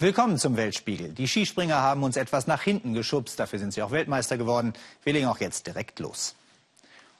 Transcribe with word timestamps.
Willkommen 0.00 0.38
zum 0.38 0.56
Weltspiegel. 0.56 1.08
Die 1.08 1.26
Skispringer 1.26 1.82
haben 1.82 2.04
uns 2.04 2.16
etwas 2.16 2.46
nach 2.46 2.62
hinten 2.62 2.94
geschubst, 2.94 3.40
dafür 3.40 3.58
sind 3.58 3.72
sie 3.72 3.82
auch 3.82 3.90
Weltmeister 3.90 4.38
geworden. 4.38 4.74
Wir 5.02 5.12
legen 5.12 5.26
auch 5.26 5.40
jetzt 5.40 5.66
direkt 5.66 5.98
los. 5.98 6.36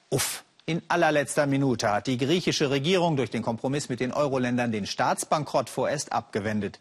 Uff, 0.09 0.45
in 0.65 0.81
allerletzter 0.87 1.45
Minute 1.45 1.91
hat 1.91 2.07
die 2.07 2.17
griechische 2.17 2.69
Regierung 2.69 3.17
durch 3.17 3.29
den 3.29 3.41
Kompromiss 3.43 3.89
mit 3.89 3.99
den 3.99 4.13
Euro-Ländern 4.13 4.71
den 4.71 4.85
Staatsbankrott 4.85 5.69
vorerst 5.69 6.13
abgewendet. 6.13 6.79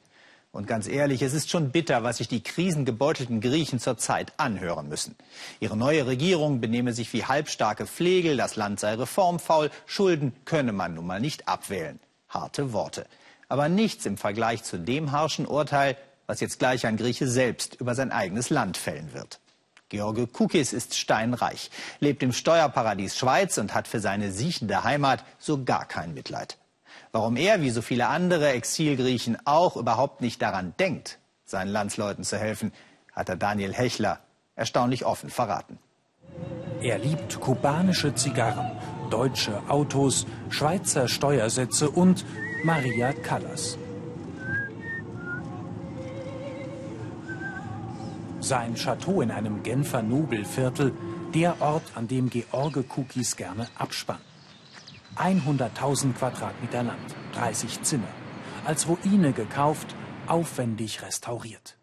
Und 0.53 0.69
ganz 0.69 0.87
ehrlich, 0.87 1.21
es 1.21 1.35
ist 1.35 1.51
schon 1.51 1.73
bitter, 1.73 2.05
was 2.05 2.19
sich 2.19 2.29
die 2.29 2.45
krisengebeutelten 2.45 3.41
Griechen 3.41 3.81
zurzeit 3.81 4.33
anhören 4.37 4.89
müssen. 4.89 5.17
Ihre 5.59 5.77
neue 5.77 6.07
Regierung 6.07 6.61
benehme 6.61 6.93
sich 6.93 7.13
wie 7.13 7.25
halbstarke 7.25 7.87
Flegel, 7.87 8.37
das 8.37 8.55
Land 8.55 8.79
sei 8.79 8.95
reformfaul, 8.95 9.73
Schulden 9.87 10.33
könne 10.45 10.71
man 10.71 10.95
nun 10.95 11.09
mal 11.09 11.21
nicht 11.21 11.49
abwählen. 11.49 11.99
Harte 12.29 12.73
Worte. 12.73 13.05
Aber 13.49 13.69
nichts 13.69 14.07
im 14.07 14.17
Vergleich 14.17 14.63
zu 14.63 14.79
dem 14.79 15.13
harschen 15.13 15.47
Urteil, 15.47 15.97
was 16.27 16.41
jetzt 16.41 16.59
gleich 16.59 16.87
ein 16.87 16.97
Grieche 16.97 17.27
selbst 17.27 17.77
über 17.81 17.95
sein 17.95 18.13
eigenes 18.13 18.51
Land 18.51 18.77
fällen 18.77 19.15
wird. 19.15 19.41
George 19.89 20.27
Kukis 20.27 20.75
ist 20.75 20.97
steinreich, 20.97 21.71
lebt 21.99 22.23
im 22.23 22.33
Steuerparadies 22.33 23.17
Schweiz 23.17 23.57
und 23.57 23.75
hat 23.75 23.89
für 23.89 24.01
seine 24.01 24.31
siechende 24.31 24.85
Heimat 24.85 25.25
so 25.39 25.65
gar 25.65 25.87
kein 25.87 26.13
Mitleid. 26.13 26.59
Warum 27.11 27.37
er, 27.37 27.63
wie 27.63 27.71
so 27.71 27.81
viele 27.81 28.09
andere 28.09 28.51
Exilgriechen, 28.51 29.39
auch 29.47 29.77
überhaupt 29.77 30.21
nicht 30.21 30.43
daran 30.43 30.75
denkt, 30.79 31.19
seinen 31.47 31.69
Landsleuten 31.69 32.25
zu 32.25 32.37
helfen, 32.37 32.73
hat 33.13 33.31
er 33.31 33.37
Daniel 33.37 33.73
Hechler 33.73 34.21
erstaunlich 34.57 35.07
offen 35.07 35.31
verraten. 35.31 35.79
Er 36.83 36.99
liebt 36.99 37.41
kubanische 37.41 38.15
Zigarren, 38.15 38.73
deutsche 39.09 39.63
Autos, 39.69 40.27
Schweizer 40.51 41.09
Steuersätze 41.09 41.89
und 41.89 42.27
Maria 42.65 43.13
Callas. 43.13 43.79
Sein 48.41 48.75
Chateau 48.75 49.21
in 49.21 49.31
einem 49.31 49.63
Genfer 49.63 50.03
Nobelviertel, 50.03 50.93
der 51.35 51.61
Ort, 51.61 51.85
an 51.95 52.09
dem 52.09 52.31
George 52.31 52.85
Cookies 52.97 53.37
gerne 53.37 53.69
abspannt. 53.77 54.25
100.000 55.17 56.15
Quadratmeter 56.15 56.83
Land, 56.83 57.15
30 57.35 57.83
Zimmer. 57.83 58.09
Als 58.65 58.89
Ruine 58.89 59.33
gekauft, 59.33 59.95
aufwendig 60.27 61.03
restauriert. 61.03 61.79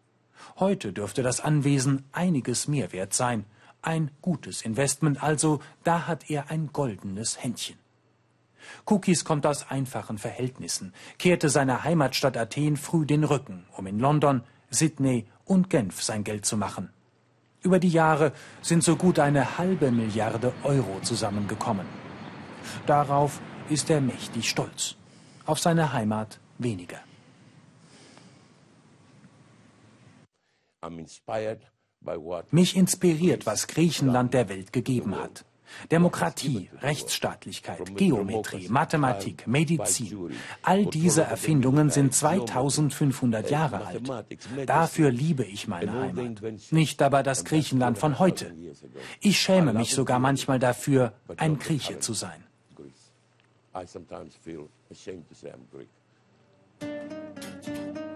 Heute 0.58 0.92
dürfte 0.92 1.22
das 1.22 1.40
Anwesen 1.40 2.04
einiges 2.12 2.68
mehr 2.68 2.92
wert 2.92 3.14
sein. 3.14 3.46
Ein 3.80 4.10
gutes 4.20 4.60
Investment 4.60 5.22
also, 5.22 5.60
da 5.84 6.06
hat 6.06 6.28
er 6.28 6.50
ein 6.50 6.70
goldenes 6.72 7.42
Händchen. 7.42 7.85
Cookies 8.86 9.24
kommt 9.24 9.46
aus 9.46 9.70
einfachen 9.70 10.18
Verhältnissen, 10.18 10.92
kehrte 11.18 11.48
seiner 11.48 11.84
Heimatstadt 11.84 12.36
Athen 12.36 12.76
früh 12.76 13.06
den 13.06 13.24
Rücken, 13.24 13.66
um 13.76 13.86
in 13.86 13.98
London, 13.98 14.42
Sydney 14.70 15.26
und 15.44 15.70
Genf 15.70 16.02
sein 16.02 16.24
Geld 16.24 16.46
zu 16.46 16.56
machen. 16.56 16.90
Über 17.62 17.78
die 17.78 17.88
Jahre 17.88 18.32
sind 18.62 18.84
so 18.84 18.96
gut 18.96 19.18
eine 19.18 19.58
halbe 19.58 19.90
Milliarde 19.90 20.52
Euro 20.62 21.00
zusammengekommen. 21.02 21.86
Darauf 22.86 23.40
ist 23.68 23.90
er 23.90 24.00
mächtig 24.00 24.48
stolz. 24.48 24.96
Auf 25.46 25.58
seine 25.58 25.92
Heimat 25.92 26.38
weniger. 26.58 27.00
Mich 32.50 32.76
inspiriert, 32.76 33.46
was 33.46 33.66
Griechenland 33.66 34.34
der 34.34 34.48
Welt 34.48 34.72
gegeben 34.72 35.16
hat. 35.16 35.44
Demokratie, 35.90 36.70
Rechtsstaatlichkeit, 36.82 37.96
Geometrie, 37.96 38.68
Mathematik, 38.68 39.46
Medizin. 39.46 40.30
All 40.62 40.86
diese 40.86 41.22
Erfindungen 41.22 41.90
sind 41.90 42.14
2500 42.14 43.50
Jahre 43.50 43.86
alt. 43.86 44.10
Dafür 44.66 45.10
liebe 45.10 45.44
ich 45.44 45.68
meine 45.68 45.92
Heimat. 45.92 46.42
Nicht 46.70 47.02
aber 47.02 47.22
das 47.22 47.44
Griechenland 47.44 47.98
von 47.98 48.18
heute. 48.18 48.54
Ich 49.20 49.40
schäme 49.40 49.72
mich 49.72 49.94
sogar 49.94 50.18
manchmal 50.18 50.58
dafür, 50.58 51.12
ein 51.36 51.58
Grieche 51.58 51.98
zu 51.98 52.12
sein. 52.12 52.44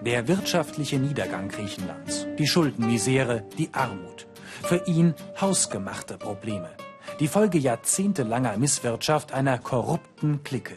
Der 0.03 0.29
wirtschaftliche 0.29 0.99
Niedergang 0.99 1.49
Griechenlands, 1.49 2.27
die 2.39 2.47
Schuldenmisere, 2.47 3.45
die 3.59 3.69
Armut. 3.73 4.27
Für 4.63 4.83
ihn 4.87 5.15
hausgemachte 5.41 6.17
Probleme. 6.17 6.71
Die 7.21 7.29
Folge 7.29 7.59
jahrzehntelanger 7.59 8.57
Misswirtschaft 8.57 9.33
einer 9.33 9.59
korrupten 9.59 10.43
Clique. 10.43 10.77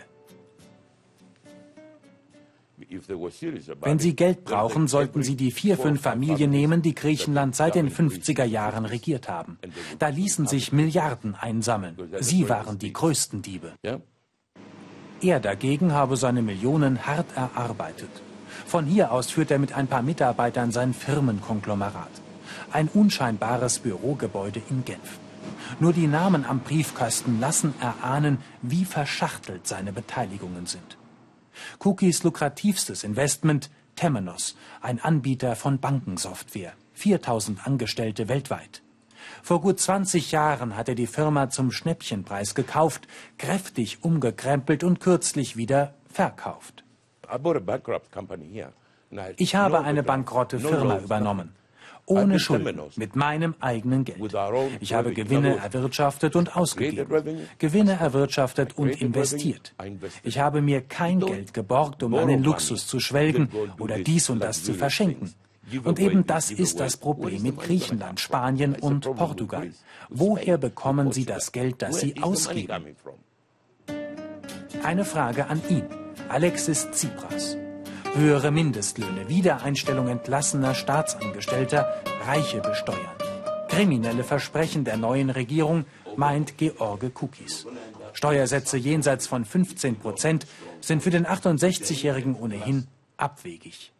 Wenn 3.81 3.99
Sie 3.99 4.13
Geld 4.13 4.43
brauchen, 4.43 4.87
sollten 4.87 5.23
Sie 5.23 5.37
die 5.37 5.51
vier, 5.51 5.77
fünf 5.77 6.01
Familien 6.01 6.51
nehmen, 6.51 6.81
die 6.81 6.93
Griechenland 6.93 7.55
seit 7.55 7.75
den 7.75 7.89
50er 7.89 8.43
Jahren 8.43 8.85
regiert 8.85 9.29
haben. 9.29 9.57
Da 9.99 10.09
ließen 10.09 10.45
sich 10.45 10.73
Milliarden 10.73 11.33
einsammeln. 11.35 11.95
Sie 12.19 12.49
waren 12.49 12.77
die 12.77 12.91
größten 12.91 13.41
Diebe. 13.41 13.73
Er 15.21 15.39
dagegen 15.39 15.93
habe 15.93 16.17
seine 16.17 16.41
Millionen 16.41 17.05
hart 17.07 17.37
erarbeitet. 17.37 18.09
Von 18.65 18.85
hier 18.85 19.13
aus 19.13 19.31
führt 19.31 19.49
er 19.49 19.59
mit 19.59 19.73
ein 19.73 19.87
paar 19.87 20.01
Mitarbeitern 20.01 20.71
sein 20.71 20.93
Firmenkonglomerat. 20.93 22.11
Ein 22.71 22.89
unscheinbares 22.89 23.79
Bürogebäude 23.79 24.61
in 24.69 24.83
Genf. 24.83 25.19
Nur 25.79 25.93
die 25.93 26.07
Namen 26.07 26.45
am 26.45 26.59
Briefkasten 26.59 27.39
lassen 27.39 27.73
erahnen, 27.79 28.37
wie 28.61 28.85
verschachtelt 28.85 29.67
seine 29.67 29.93
Beteiligungen 29.93 30.65
sind. 30.65 30.97
Cookies 31.79 32.23
lukrativstes 32.23 33.03
Investment 33.03 33.69
Temenos, 33.95 34.55
ein 34.81 34.99
Anbieter 34.99 35.55
von 35.55 35.79
Bankensoftware. 35.79 36.73
4000 36.93 37.65
Angestellte 37.65 38.27
weltweit. 38.29 38.81
Vor 39.41 39.61
gut 39.61 39.79
20 39.79 40.31
Jahren 40.31 40.75
hat 40.75 40.89
er 40.89 40.95
die 40.95 41.07
Firma 41.07 41.49
zum 41.49 41.71
Schnäppchenpreis 41.71 42.55
gekauft, 42.55 43.07
kräftig 43.37 44.03
umgekrempelt 44.03 44.83
und 44.83 44.99
kürzlich 44.99 45.57
wieder 45.57 45.95
verkauft. 46.09 46.83
Ich 49.37 49.55
habe 49.55 49.81
eine 49.81 50.03
bankrotte 50.03 50.59
Firma 50.59 50.97
übernommen. 50.97 51.55
Ohne 52.06 52.38
Schulden, 52.40 52.81
mit 52.97 53.16
meinem 53.16 53.56
eigenen 53.62 54.03
Geld. 54.03 54.19
Ich 54.81 54.94
habe 54.94 55.14
Gewinne 55.14 55.58
erwirtschaftet 55.58 56.36
und 56.36 56.56
ausgegeben. 56.56 57.47
Gewinne 57.59 57.94
erwirtschaftet 57.94 58.78
und 58.78 59.02
investiert. 59.02 59.74
Ich 60.24 60.40
habe 60.40 60.62
mir 60.62 60.81
kein 60.81 61.19
Geld 61.19 61.53
geborgt, 61.53 62.03
um 62.03 62.14
einen 62.16 62.44
Luxus 62.44 62.88
zu 62.88 63.00
schwelgen 63.00 63.50
oder 63.80 64.00
dies 64.00 64.30
und 64.30 64.40
das 64.40 64.64
zu 64.64 64.74
verschenken. 64.74 65.34
Und 65.86 66.00
eben 66.00 66.25
das 66.28 66.52
ist 66.52 66.80
das 66.80 66.97
Problem 66.97 67.41
mit 67.41 67.58
Griechenland, 67.58 68.20
Spanien 68.20 68.75
und 68.75 69.02
Portugal. 69.16 69.72
Woher 70.09 70.58
bekommen 70.58 71.14
sie 71.14 71.25
das 71.25 71.52
Geld, 71.52 71.81
das 71.81 72.02
sie 72.02 72.22
ausgeben? 72.22 72.96
Eine 74.84 75.06
Frage 75.06 75.47
an 75.47 75.62
ihn, 75.70 75.85
Alexis 76.28 76.91
Tsipras. 76.91 77.58
Höhere 78.16 78.51
Mindestlöhne, 78.51 79.28
Wiedereinstellung 79.28 80.07
entlassener 80.07 80.75
Staatsangestellter, 80.75 81.91
Reiche 82.28 82.62
besteuern. 82.62 83.16
Kriminelle 83.69 84.24
Versprechen 84.24 84.84
der 84.84 84.97
neuen 84.97 85.31
Regierung, 85.31 85.85
meint 86.16 86.59
George 86.59 87.09
Kukis. 87.09 87.66
Steuersätze 88.13 88.78
jenseits 88.78 89.25
von 89.25 89.46
15 89.46 89.96
Prozent 89.96 90.46
sind 90.79 91.02
für 91.02 91.09
den 91.09 91.25
68-Jährigen 91.25 92.35
ohnehin 92.35 92.85
abwegig. 93.18 93.92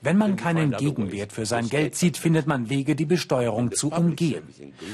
Wenn 0.00 0.16
man 0.16 0.36
keinen 0.36 0.70
Gegenwert 0.72 1.32
für 1.32 1.44
sein 1.44 1.68
Geld 1.68 1.94
sieht, 1.96 2.16
findet 2.16 2.46
man 2.46 2.70
Wege, 2.70 2.96
die 2.96 3.04
Besteuerung 3.04 3.72
zu 3.72 3.90
umgehen. 3.90 4.42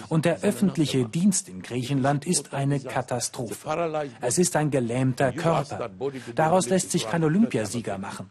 Und 0.09 0.25
der 0.25 0.41
öffentliche 0.43 1.05
Dienst 1.05 1.49
in 1.49 1.63
Griechenland 1.63 2.27
ist 2.27 2.53
eine 2.53 2.81
Katastrophe. 2.81 4.11
Es 4.21 4.39
ist 4.39 4.57
ein 4.57 4.73
gelähmter 4.73 5.31
Körper. 5.31 5.89
Daraus 6.35 6.69
lässt 6.69 6.91
sich 6.91 7.09
kein 7.09 7.23
Olympiasieger 7.23 7.97
machen. 7.97 8.29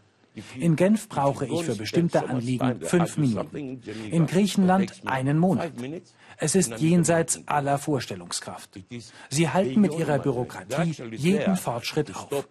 In 0.59 0.75
Genf 0.75 1.07
brauche 1.07 1.45
ich 1.47 1.63
für 1.63 1.75
bestimmte 1.75 2.27
Anliegen 2.27 2.81
fünf 2.81 3.17
Minuten. 3.17 3.81
In 4.11 4.27
Griechenland 4.27 4.91
einen 5.05 5.39
Monat. 5.39 5.71
Es 6.37 6.53
ist 6.53 6.79
jenseits 6.79 7.41
aller 7.47 7.77
Vorstellungskraft. 7.77 8.77
Sie 9.29 9.49
halten 9.49 9.79
mit 9.79 9.97
ihrer 9.97 10.19
Bürokratie 10.19 10.93
jeden 11.11 11.55
Fortschritt 11.55 12.13
auf. 12.13 12.47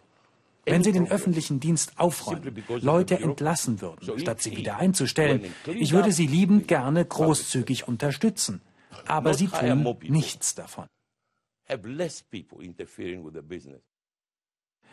Wenn 0.66 0.82
Sie 0.82 0.92
den 0.92 1.08
öffentlichen 1.08 1.60
Dienst 1.60 1.92
aufräumen, 1.96 2.64
Leute 2.80 3.18
entlassen 3.18 3.80
würden, 3.80 4.18
statt 4.18 4.42
sie 4.42 4.56
wieder 4.56 4.78
einzustellen, 4.78 5.46
ich 5.66 5.92
würde 5.92 6.10
Sie 6.10 6.26
liebend 6.26 6.66
gerne 6.66 7.04
großzügig 7.04 7.86
unterstützen. 7.86 8.60
Aber 9.06 9.34
Sie 9.34 9.46
tun 9.46 9.96
nichts 10.08 10.56
davon. 10.56 10.86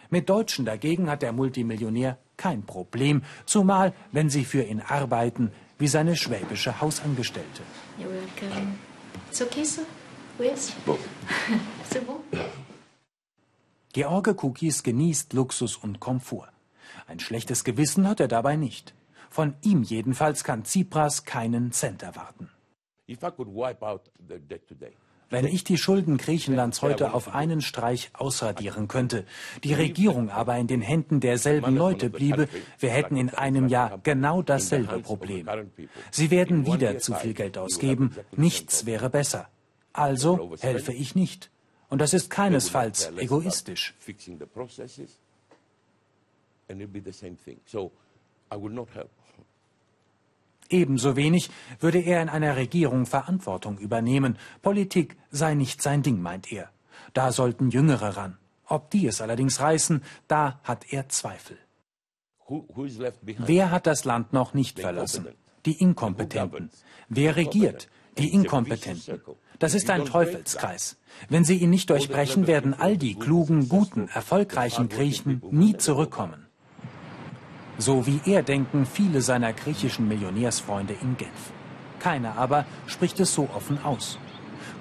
Mit 0.09 0.29
Deutschen 0.29 0.65
dagegen 0.65 1.09
hat 1.09 1.21
der 1.21 1.33
Multimillionär 1.33 2.19
kein 2.37 2.63
Problem, 2.63 3.23
zumal 3.45 3.93
wenn 4.11 4.29
sie 4.29 4.45
für 4.45 4.63
ihn 4.63 4.81
arbeiten, 4.81 5.51
wie 5.79 5.87
seine 5.87 6.15
schwäbische 6.15 6.81
Hausangestellte. 6.81 7.63
You're 7.97 8.09
welcome. 8.09 8.75
It's 9.29 9.41
okay, 9.41 9.63
sir? 9.63 9.83
Yes. 10.39 10.73
C'est 11.89 12.05
bon? 12.05 12.17
George 13.93 14.35
Cookies 14.41 14.81
genießt 14.81 15.33
Luxus 15.33 15.77
und 15.77 15.99
Komfort. 15.99 16.49
Ein 17.05 17.19
schlechtes 17.19 17.63
Gewissen 17.63 18.07
hat 18.07 18.19
er 18.19 18.27
dabei 18.27 18.55
nicht. 18.55 18.95
Von 19.29 19.53
ihm 19.61 19.83
jedenfalls 19.83 20.43
kann 20.43 20.63
Tsipras 20.63 21.25
keinen 21.25 21.71
Cent 21.71 22.01
erwarten. 22.01 22.49
Wenn 25.29 25.45
ich 25.45 25.63
die 25.63 25.77
Schulden 25.77 26.17
Griechenlands 26.17 26.81
heute 26.81 27.13
auf 27.13 27.35
einen 27.35 27.61
Streich 27.61 28.09
ausradieren 28.13 28.87
könnte, 28.87 29.25
die 29.63 29.75
Regierung 29.75 30.31
aber 30.31 30.57
in 30.57 30.67
den 30.67 30.81
Händen 30.81 31.19
derselben 31.19 31.75
Leute 31.75 32.09
bliebe, 32.09 32.47
wir 32.79 32.89
hätten 32.89 33.15
in 33.15 33.29
einem 33.29 33.67
Jahr 33.67 33.99
genau 34.01 34.41
dasselbe 34.41 34.99
Problem. 34.99 35.47
Sie 36.09 36.31
werden 36.31 36.65
wieder 36.65 36.97
zu 36.97 37.13
viel 37.13 37.35
Geld 37.35 37.59
ausgeben, 37.59 38.15
nichts 38.35 38.87
wäre 38.87 39.11
besser. 39.11 39.49
Also 39.91 40.55
helfe 40.61 40.93
ich 40.93 41.13
nicht. 41.13 41.51
Und 41.93 41.99
das 41.99 42.15
ist 42.15 42.31
keinesfalls 42.31 43.11
egoistisch. 43.17 43.93
Ebenso 50.69 51.15
wenig 51.15 51.51
würde 51.79 51.99
er 51.99 52.23
in 52.23 52.29
einer 52.29 52.55
Regierung 52.55 53.05
Verantwortung 53.05 53.77
übernehmen. 53.77 54.39
Politik 54.63 55.17
sei 55.29 55.53
nicht 55.53 55.83
sein 55.83 56.01
Ding, 56.01 56.19
meint 56.19 56.51
er. 56.51 56.71
Da 57.13 57.31
sollten 57.31 57.69
Jüngere 57.69 58.17
ran. 58.17 58.39
Ob 58.65 58.89
die 58.89 59.05
es 59.05 59.21
allerdings 59.21 59.59
reißen, 59.59 60.03
da 60.27 60.59
hat 60.63 60.91
er 60.91 61.09
Zweifel. 61.09 61.59
Wer 63.21 63.69
hat 63.69 63.85
das 63.85 64.03
Land 64.03 64.33
noch 64.33 64.55
nicht 64.55 64.79
verlassen? 64.79 65.27
Die 65.67 65.79
Inkompetenten. 65.79 66.71
Wer 67.07 67.35
regiert? 67.35 67.87
Die 68.17 68.33
Inkompetenten. 68.33 69.21
Das 69.63 69.75
ist 69.75 69.89
ein 69.89 70.03
Teufelskreis. 70.03 70.97
Wenn 71.29 71.45
sie 71.45 71.55
ihn 71.55 71.69
nicht 71.69 71.89
durchbrechen, 71.89 72.47
werden 72.47 72.73
all 72.77 72.97
die 72.97 73.15
klugen, 73.15 73.69
guten, 73.69 74.09
erfolgreichen 74.09 74.89
Griechen 74.89 75.41
nie 75.51 75.77
zurückkommen. 75.77 76.47
So 77.77 78.05
wie 78.05 78.19
er 78.25 78.43
denken 78.43 78.85
viele 78.85 79.21
seiner 79.21 79.53
griechischen 79.53 80.09
Millionärsfreunde 80.09 80.95
in 81.01 81.15
Genf. 81.15 81.53
Keiner 81.99 82.37
aber 82.37 82.65
spricht 82.87 83.21
es 83.21 83.33
so 83.33 83.47
offen 83.55 83.81
aus. 83.85 84.19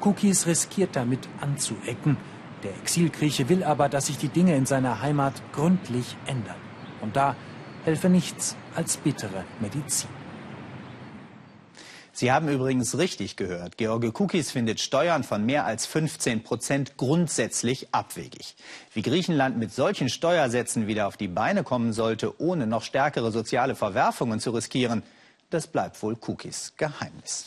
Kukis 0.01 0.49
riskiert 0.49 0.97
damit 0.97 1.29
anzuecken. 1.41 2.17
Der 2.65 2.73
Exilgrieche 2.73 3.49
will 3.49 3.63
aber, 3.63 3.89
dass 3.89 4.07
sich 4.07 4.19
die 4.19 4.31
Dinge 4.31 4.57
in 4.57 4.67
seiner 4.67 5.01
Heimat 5.01 5.35
gründlich 5.53 6.17
ändern. 6.27 6.57
Und 7.01 7.15
da 7.15 7.37
helfe 7.85 8.09
nichts 8.09 8.57
als 8.75 8.97
bittere 8.97 9.45
Medizin. 9.61 10.22
Sie 12.15 12.31
haben 12.31 12.49
übrigens 12.49 12.99
richtig 12.99 13.37
gehört. 13.37 13.79
George 13.79 14.13
Kukis 14.13 14.51
findet 14.51 14.81
Steuern 14.81 15.25
von 15.25 15.47
mehr 15.47 15.65
als 15.65 15.87
15 15.87 16.43
Prozent 16.43 16.99
grundsätzlich 16.99 17.89
abwegig. 17.93 18.55
Wie 18.93 19.01
Griechenland 19.01 19.57
mit 19.57 19.73
solchen 19.73 20.11
Steuersätzen 20.11 20.87
wieder 20.87 21.07
auf 21.07 21.17
die 21.17 21.29
Beine 21.29 21.65
kommen 21.65 21.95
sollte, 21.95 22.39
ohne 22.39 22.67
noch 22.67 22.83
stärkere 22.83 23.33
soziale 23.33 23.75
Verwerfungen 23.75 24.41
zu 24.41 24.51
riskieren, 24.51 25.03
das 25.49 25.67
bleibt 25.67 26.03
wohl 26.03 26.17
Kukis 26.17 26.75
Geheimnis. 26.77 27.47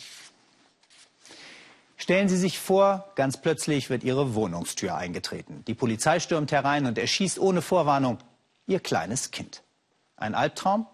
Stellen 1.97 2.27
Sie 2.27 2.37
sich 2.37 2.59
vor, 2.59 3.11
ganz 3.15 3.37
plötzlich 3.37 3.89
wird 3.89 4.03
Ihre 4.03 4.33
Wohnungstür 4.33 4.95
eingetreten. 4.95 5.63
Die 5.67 5.73
Polizei 5.75 6.19
stürmt 6.19 6.51
herein 6.51 6.87
und 6.87 6.97
erschießt 6.97 7.39
ohne 7.39 7.61
Vorwarnung 7.61 8.17
Ihr 8.67 8.79
kleines 8.79 9.29
Kind. 9.29 9.61
Ein 10.17 10.33
Albtraum? 10.33 10.87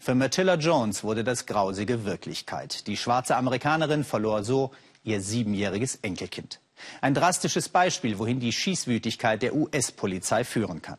Für 0.00 0.14
Matilda 0.14 0.54
Jones 0.54 1.04
wurde 1.04 1.24
das 1.24 1.46
Grausige 1.46 2.04
Wirklichkeit. 2.04 2.86
Die 2.86 2.96
schwarze 2.96 3.36
Amerikanerin 3.36 4.04
verlor 4.04 4.44
so 4.44 4.70
ihr 5.04 5.20
siebenjähriges 5.20 5.96
Enkelkind. 6.02 6.60
Ein 7.00 7.14
drastisches 7.14 7.68
Beispiel, 7.68 8.18
wohin 8.18 8.40
die 8.40 8.52
Schießwütigkeit 8.52 9.42
der 9.42 9.54
US-Polizei 9.54 10.44
führen 10.44 10.82
kann. 10.82 10.98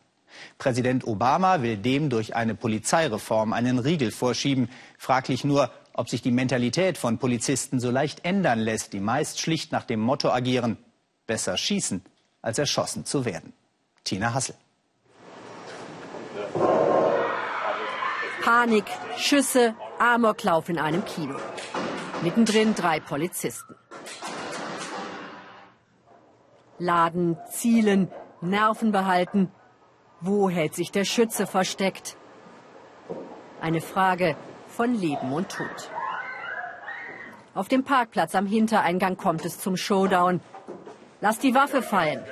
Präsident 0.58 1.06
Obama 1.06 1.62
will 1.62 1.76
dem 1.76 2.10
durch 2.10 2.34
eine 2.34 2.54
Polizeireform 2.54 3.52
einen 3.52 3.78
Riegel 3.78 4.10
vorschieben. 4.10 4.68
Fraglich 4.98 5.44
nur, 5.44 5.70
ob 5.92 6.08
sich 6.08 6.22
die 6.22 6.32
Mentalität 6.32 6.98
von 6.98 7.18
Polizisten 7.18 7.80
so 7.80 7.90
leicht 7.90 8.24
ändern 8.24 8.58
lässt, 8.58 8.92
die 8.92 9.00
meist 9.00 9.40
schlicht 9.40 9.72
nach 9.72 9.84
dem 9.84 10.00
Motto 10.00 10.30
agieren, 10.30 10.76
besser 11.26 11.56
schießen, 11.56 12.02
als 12.42 12.58
erschossen 12.58 13.04
zu 13.04 13.24
werden. 13.24 13.52
Tina 14.02 14.34
Hassel. 14.34 14.56
Panik, 18.44 18.84
Schüsse, 19.16 19.74
Amoklauf 19.98 20.68
in 20.68 20.78
einem 20.78 21.02
Kino. 21.06 21.38
Mittendrin 22.22 22.74
drei 22.74 23.00
Polizisten. 23.00 23.74
Laden, 26.78 27.38
zielen, 27.48 28.10
Nerven 28.42 28.92
behalten. 28.92 29.50
Wo 30.20 30.50
hält 30.50 30.74
sich 30.74 30.90
der 30.90 31.06
Schütze 31.06 31.46
versteckt? 31.46 32.18
Eine 33.62 33.80
Frage 33.80 34.36
von 34.68 34.94
Leben 34.94 35.32
und 35.32 35.48
Tod. 35.48 35.90
Auf 37.54 37.68
dem 37.68 37.82
Parkplatz 37.82 38.34
am 38.34 38.44
Hintereingang 38.44 39.16
kommt 39.16 39.46
es 39.46 39.58
zum 39.58 39.78
Showdown. 39.78 40.42
Lass 41.22 41.38
die 41.38 41.54
Waffe 41.54 41.80
fallen. 41.80 42.22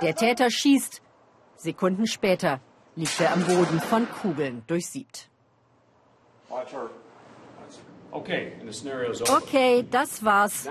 Der 0.00 0.14
Täter 0.14 0.50
schießt, 0.50 1.02
Sekunden 1.62 2.08
später 2.08 2.60
liegt 2.96 3.20
er 3.20 3.32
am 3.32 3.44
Boden 3.44 3.80
von 3.80 4.08
Kugeln 4.20 4.64
durchsiebt. 4.66 5.28
Okay, 8.10 9.86
das 9.90 10.24
war's. 10.24 10.68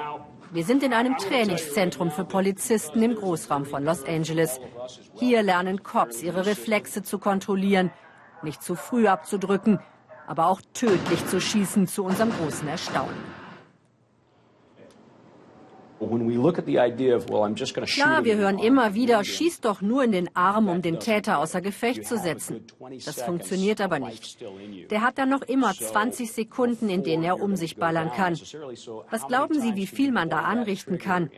Wir 0.51 0.65
sind 0.65 0.83
in 0.83 0.93
einem 0.93 1.17
Trainingszentrum 1.17 2.11
für 2.11 2.25
Polizisten 2.25 3.01
im 3.01 3.15
Großraum 3.15 3.65
von 3.65 3.85
Los 3.85 4.03
Angeles. 4.03 4.59
Hier 5.15 5.43
lernen 5.43 5.81
Cops 5.81 6.21
ihre 6.21 6.45
Reflexe 6.45 7.03
zu 7.03 7.19
kontrollieren, 7.19 7.89
nicht 8.43 8.61
zu 8.61 8.75
früh 8.75 9.07
abzudrücken, 9.07 9.79
aber 10.27 10.47
auch 10.47 10.61
tödlich 10.73 11.25
zu 11.27 11.39
schießen 11.39 11.87
zu 11.87 12.03
unserem 12.03 12.31
großen 12.31 12.67
Erstaunen. 12.67 13.40
Klar, 17.85 18.25
wir 18.25 18.35
hören 18.37 18.57
immer 18.57 18.95
wieder, 18.95 19.23
schieß 19.23 19.61
doch 19.61 19.81
nur 19.81 20.03
in 20.03 20.11
den 20.11 20.35
Arm, 20.35 20.67
um 20.67 20.81
den 20.81 20.99
Täter 20.99 21.37
außer 21.37 21.61
Gefecht 21.61 22.05
zu 22.05 22.17
setzen. 22.17 22.65
Das 23.05 23.21
funktioniert 23.21 23.79
aber 23.81 23.99
nicht. 23.99 24.39
Der 24.89 25.01
hat 25.01 25.19
dann 25.19 25.29
noch 25.29 25.43
immer 25.43 25.73
20 25.73 26.31
Sekunden, 26.31 26.89
in 26.89 27.03
denen 27.03 27.23
er 27.23 27.39
um 27.39 27.55
sich 27.55 27.77
ballern 27.77 28.11
kann. 28.11 28.33
Was 29.11 29.27
glauben 29.27 29.59
Sie, 29.59 29.75
wie 29.75 29.85
viel 29.85 30.11
man 30.11 30.29
da 30.29 30.39
anrichten 30.39 30.97
kann? 30.97 31.29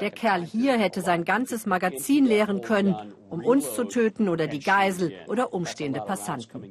Der 0.00 0.10
Kerl 0.10 0.44
hier 0.44 0.74
hätte 0.78 1.00
sein 1.00 1.24
ganzes 1.24 1.64
Magazin 1.64 2.26
leeren 2.26 2.60
können, 2.60 2.94
um 3.30 3.42
uns 3.44 3.74
zu 3.74 3.84
töten 3.84 4.28
oder 4.28 4.46
die 4.46 4.60
Geisel 4.60 5.14
oder 5.26 5.54
umstehende 5.54 6.00
Passanten. 6.00 6.62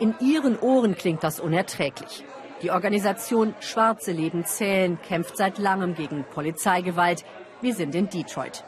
In 0.00 0.14
Ihren 0.20 0.58
Ohren 0.60 0.94
klingt 0.94 1.24
das 1.24 1.40
unerträglich. 1.40 2.24
Die 2.62 2.72
Organisation 2.72 3.54
Schwarze 3.60 4.10
Leben 4.10 4.44
zählen 4.44 4.98
kämpft 5.00 5.36
seit 5.36 5.58
langem 5.58 5.94
gegen 5.94 6.24
Polizeigewalt. 6.24 7.24
Wir 7.60 7.74
sind 7.74 7.94
in 7.94 8.08
Detroit. 8.08 8.64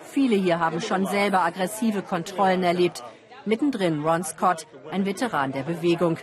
Viele 0.00 0.36
hier 0.36 0.60
haben 0.60 0.80
schon 0.80 1.06
selber 1.06 1.42
aggressive 1.42 2.02
Kontrollen 2.02 2.62
erlebt. 2.62 3.02
Mittendrin 3.44 4.02
Ron 4.02 4.24
Scott, 4.24 4.66
ein 4.90 5.04
Veteran 5.04 5.52
der 5.52 5.64
Bewegung. 5.64 6.18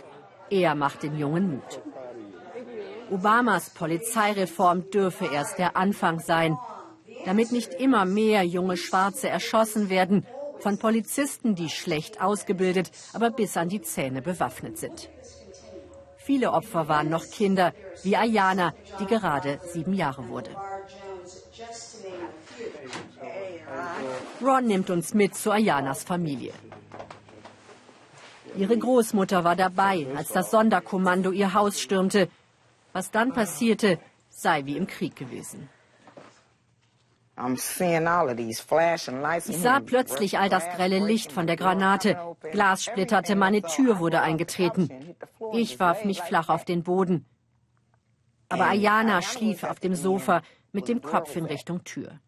Er 0.50 0.74
macht 0.74 1.04
den 1.04 1.16
Jungen 1.16 1.52
Mut. 1.52 1.80
Obamas 3.10 3.70
Polizeireform 3.70 4.90
dürfe 4.90 5.26
erst 5.32 5.58
der 5.58 5.76
Anfang 5.76 6.18
sein, 6.18 6.58
damit 7.24 7.52
nicht 7.52 7.74
immer 7.74 8.04
mehr 8.04 8.42
junge 8.42 8.76
Schwarze 8.76 9.28
erschossen 9.28 9.90
werden 9.90 10.26
von 10.58 10.78
Polizisten, 10.78 11.54
die 11.54 11.68
schlecht 11.68 12.20
ausgebildet, 12.20 12.90
aber 13.12 13.30
bis 13.30 13.56
an 13.56 13.68
die 13.68 13.82
Zähne 13.82 14.22
bewaffnet 14.22 14.78
sind. 14.78 15.10
Viele 16.24 16.52
Opfer 16.52 16.88
waren 16.88 17.08
noch 17.08 17.24
Kinder, 17.28 17.72
wie 18.04 18.16
Ayana, 18.16 18.74
die 19.00 19.06
gerade 19.06 19.60
sieben 19.72 19.94
Jahre 19.94 20.28
wurde. 20.28 20.50
Ron 24.40 24.66
nimmt 24.66 24.90
uns 24.90 25.14
mit 25.14 25.34
zu 25.34 25.50
Ayanas 25.50 26.04
Familie. 26.04 26.52
Ihre 28.56 28.76
Großmutter 28.76 29.44
war 29.44 29.56
dabei, 29.56 30.06
als 30.14 30.28
das 30.28 30.50
Sonderkommando 30.50 31.30
ihr 31.32 31.54
Haus 31.54 31.80
stürmte. 31.80 32.28
Was 32.92 33.10
dann 33.10 33.32
passierte, 33.32 33.98
sei 34.28 34.64
wie 34.66 34.76
im 34.76 34.86
Krieg 34.86 35.16
gewesen. 35.16 35.68
Ich 39.46 39.56
sah 39.56 39.80
plötzlich 39.80 40.38
all 40.38 40.48
das 40.50 40.68
grelle 40.76 40.98
Licht 40.98 41.32
von 41.32 41.46
der 41.46 41.56
Granate. 41.56 42.18
Glas 42.52 42.84
splitterte, 42.84 43.36
meine 43.36 43.62
Tür 43.62 43.98
wurde 43.98 44.20
eingetreten. 44.20 45.16
Ich 45.52 45.80
warf 45.80 46.04
mich 46.04 46.20
flach 46.20 46.50
auf 46.50 46.64
den 46.64 46.82
Boden. 46.82 47.24
Aber 48.50 48.66
Ayana 48.66 49.22
schlief 49.22 49.64
auf 49.64 49.80
dem 49.80 49.94
Sofa 49.94 50.42
mit 50.72 50.88
dem 50.88 51.00
Kopf 51.00 51.34
in 51.36 51.46
Richtung 51.46 51.84
Tür. 51.84 52.20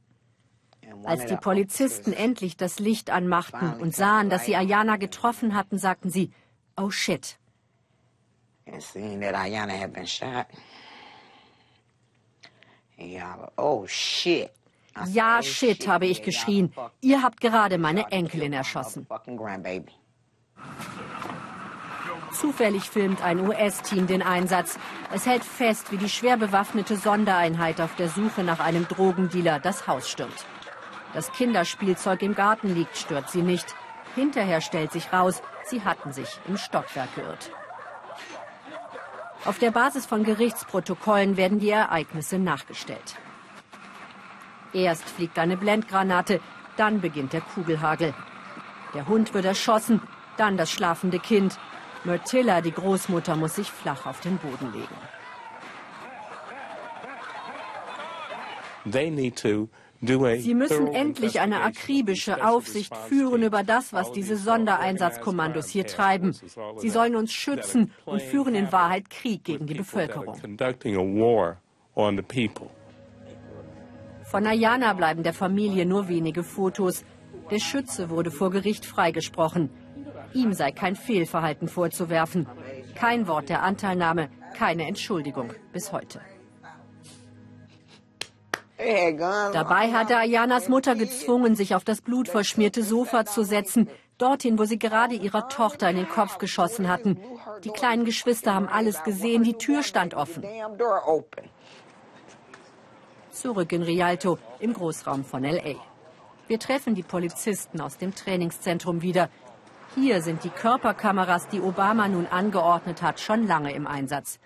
Als 1.04 1.26
die 1.26 1.37
Polizisten 1.37 2.14
endlich 2.14 2.56
das 2.56 2.78
Licht 2.78 3.11
anmachten 3.11 3.75
und 3.75 3.94
sahen, 3.94 4.30
dass 4.30 4.46
sie 4.46 4.56
Ayana 4.56 4.96
getroffen 4.96 5.54
hatten, 5.54 5.76
sagten 5.78 6.08
sie, 6.08 6.32
oh 6.78 6.90
shit. 6.90 7.38
Oh 13.56 13.87
shit. 13.87 14.50
Ja, 15.06 15.42
shit, 15.42 15.88
habe 15.88 16.06
ich 16.06 16.22
geschrien. 16.22 16.72
Ihr 17.00 17.22
habt 17.22 17.40
gerade 17.40 17.78
meine 17.78 18.10
Enkelin 18.12 18.52
erschossen. 18.52 19.06
Zufällig 22.32 22.90
filmt 22.90 23.22
ein 23.22 23.40
US-Team 23.40 24.06
den 24.06 24.22
Einsatz. 24.22 24.78
Es 25.12 25.26
hält 25.26 25.44
fest, 25.44 25.92
wie 25.92 25.98
die 25.98 26.08
schwer 26.08 26.36
bewaffnete 26.36 26.96
Sondereinheit 26.96 27.80
auf 27.80 27.94
der 27.96 28.08
Suche 28.08 28.42
nach 28.42 28.60
einem 28.60 28.88
Drogendealer 28.88 29.60
das 29.60 29.86
Haus 29.86 30.08
stürmt. 30.08 30.44
Das 31.12 31.30
Kinderspielzeug 31.32 32.22
im 32.22 32.34
Garten 32.34 32.74
liegt, 32.74 32.96
stört 32.96 33.30
sie 33.30 33.42
nicht. 33.42 33.74
Hinterher 34.16 34.60
stellt 34.60 34.90
sich 34.90 35.12
raus, 35.12 35.42
sie 35.64 35.82
hatten 35.82 36.12
sich 36.12 36.40
im 36.48 36.56
Stockwerk 36.56 37.14
geirrt. 37.14 37.52
Auf 39.44 39.58
der 39.58 39.70
Basis 39.70 40.06
von 40.06 40.24
Gerichtsprotokollen 40.24 41.36
werden 41.36 41.60
die 41.60 41.70
Ereignisse 41.70 42.38
nachgestellt. 42.38 43.14
Erst 44.74 45.04
fliegt 45.04 45.38
eine 45.38 45.56
Blendgranate, 45.56 46.40
dann 46.76 47.00
beginnt 47.00 47.32
der 47.32 47.40
Kugelhagel. 47.40 48.12
Der 48.92 49.06
Hund 49.08 49.32
wird 49.32 49.44
erschossen, 49.44 50.02
dann 50.36 50.56
das 50.56 50.70
schlafende 50.70 51.20
Kind. 51.20 51.58
Myrtilla, 52.04 52.60
die 52.60 52.72
Großmutter, 52.72 53.36
muss 53.36 53.54
sich 53.54 53.70
flach 53.70 54.04
auf 54.06 54.20
den 54.20 54.36
Boden 54.38 54.72
legen. 54.72 54.96
Sie 60.38 60.54
müssen 60.54 60.88
endlich 60.88 61.40
eine 61.40 61.62
akribische 61.62 62.44
Aufsicht 62.46 62.94
führen 62.94 63.42
über 63.42 63.62
das, 63.62 63.92
was 63.94 64.12
diese 64.12 64.36
Sondereinsatzkommandos 64.36 65.68
hier 65.68 65.86
treiben. 65.86 66.36
Sie 66.76 66.90
sollen 66.90 67.16
uns 67.16 67.32
schützen 67.32 67.92
und 68.04 68.20
führen 68.20 68.54
in 68.54 68.70
Wahrheit 68.70 69.08
Krieg 69.08 69.44
gegen 69.44 69.66
die 69.66 69.74
Bevölkerung. 69.74 70.36
Von 74.34 74.48
Ayana 74.48 74.94
bleiben 74.94 75.22
der 75.22 75.32
Familie 75.32 75.86
nur 75.86 76.08
wenige 76.08 76.42
Fotos. 76.42 77.04
Der 77.52 77.60
Schütze 77.60 78.10
wurde 78.10 78.32
vor 78.32 78.50
Gericht 78.50 78.84
freigesprochen. 78.84 79.70
Ihm 80.32 80.54
sei 80.54 80.72
kein 80.72 80.96
Fehlverhalten 80.96 81.68
vorzuwerfen. 81.68 82.48
Kein 82.96 83.28
Wort 83.28 83.48
der 83.48 83.62
Anteilnahme, 83.62 84.30
keine 84.58 84.88
Entschuldigung 84.88 85.52
bis 85.72 85.92
heute. 85.92 86.20
Dabei 88.76 89.92
hatte 89.92 90.16
Ayanas 90.16 90.68
Mutter 90.68 90.96
gezwungen, 90.96 91.54
sich 91.54 91.76
auf 91.76 91.84
das 91.84 92.00
blutverschmierte 92.00 92.82
Sofa 92.82 93.24
zu 93.26 93.44
setzen, 93.44 93.88
dorthin, 94.18 94.58
wo 94.58 94.64
sie 94.64 94.80
gerade 94.80 95.14
ihrer 95.14 95.48
Tochter 95.48 95.90
in 95.90 95.96
den 95.96 96.08
Kopf 96.08 96.38
geschossen 96.38 96.88
hatten. 96.88 97.20
Die 97.62 97.70
kleinen 97.70 98.04
Geschwister 98.04 98.52
haben 98.52 98.66
alles 98.66 99.04
gesehen, 99.04 99.44
die 99.44 99.54
Tür 99.54 99.84
stand 99.84 100.14
offen. 100.14 100.42
Zurück 103.34 103.72
in 103.72 103.82
Rialto, 103.82 104.38
im 104.60 104.72
Großraum 104.72 105.24
von 105.24 105.42
LA. 105.42 105.74
Wir 106.46 106.60
treffen 106.60 106.94
die 106.94 107.02
Polizisten 107.02 107.80
aus 107.80 107.98
dem 107.98 108.14
Trainingszentrum 108.14 109.02
wieder. 109.02 109.28
Hier 109.96 110.22
sind 110.22 110.44
die 110.44 110.50
Körperkameras, 110.50 111.48
die 111.48 111.60
Obama 111.60 112.06
nun 112.06 112.26
angeordnet 112.26 113.02
hat, 113.02 113.18
schon 113.18 113.46
lange 113.48 113.72
im 113.72 113.88
Einsatz. 113.88 114.38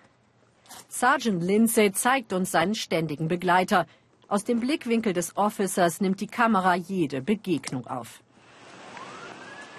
Sergeant 0.87 1.43
Lindsay 1.43 1.91
zeigt 1.91 2.33
uns 2.33 2.51
seinen 2.51 2.73
ständigen 2.73 3.27
Begleiter, 3.27 3.85
aus 4.27 4.43
dem 4.43 4.59
Blickwinkel 4.59 5.13
des 5.13 5.37
Officers 5.37 6.01
nimmt 6.01 6.19
die 6.19 6.27
Kamera 6.27 6.75
jede 6.75 7.21
Begegnung 7.21 7.85
auf. 7.85 8.21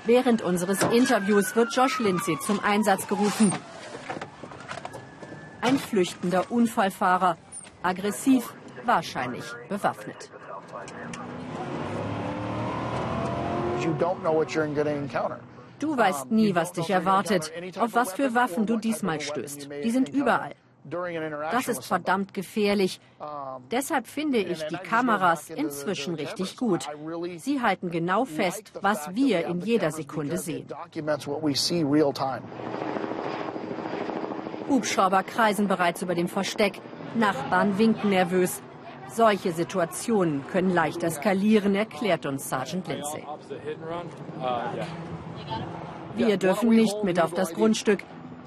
Während 0.07 0.40
unseres 0.40 0.83
Interviews 0.83 1.57
wird 1.57 1.75
Josh 1.75 1.99
Lindsay 1.99 2.38
zum 2.40 2.61
Einsatz 2.61 3.09
gerufen. 3.09 3.52
Ein 5.61 5.79
flüchtender 5.79 6.50
Unfallfahrer, 6.50 7.37
aggressiv, 7.83 8.55
wahrscheinlich 8.85 9.45
bewaffnet. 9.69 10.31
Du 15.79 15.97
weißt 15.97 16.31
nie, 16.31 16.55
was 16.55 16.73
dich 16.73 16.91
erwartet, 16.91 17.53
auf 17.79 17.95
was 17.95 18.12
für 18.12 18.35
Waffen 18.35 18.67
du 18.67 18.77
diesmal 18.77 19.21
stößt. 19.21 19.69
Die 19.83 19.91
sind 19.91 20.09
überall. 20.11 20.55
Das 21.53 21.69
ist 21.69 21.85
verdammt 21.85 22.35
gefährlich. 22.35 23.00
Deshalb 23.71 24.07
finde 24.07 24.39
ich 24.39 24.62
die 24.67 24.77
Kameras 24.77 25.50
inzwischen 25.50 26.15
richtig 26.15 26.57
gut. 26.57 26.89
Sie 27.37 27.61
halten 27.61 27.91
genau 27.91 28.25
fest, 28.25 28.73
was 28.81 29.15
wir 29.15 29.47
in 29.47 29.61
jeder 29.61 29.91
Sekunde 29.91 30.39
sehen. 30.39 30.67
Hubschrauber 34.69 35.23
kreisen 35.23 35.69
bereits 35.69 36.03
über 36.03 36.15
dem 36.15 36.29
Versteck. 36.29 36.81
Nachbarn 37.14 37.79
winken 37.79 38.11
nervös. 38.11 38.62
Solche 39.09 39.52
Situationen 39.52 40.47
können 40.47 40.73
leicht 40.73 41.02
eskalieren, 41.02 41.75
erklärt 41.75 42.26
uns 42.26 42.49
Sergeant 42.49 42.87
Lindsay. 42.87 43.26
Wir 46.14 46.37
dürfen 46.37 46.71
nicht 46.71 47.02
mit 47.02 47.21
auf 47.21 47.35
das 47.35 47.52
Grundstück. 47.52 48.05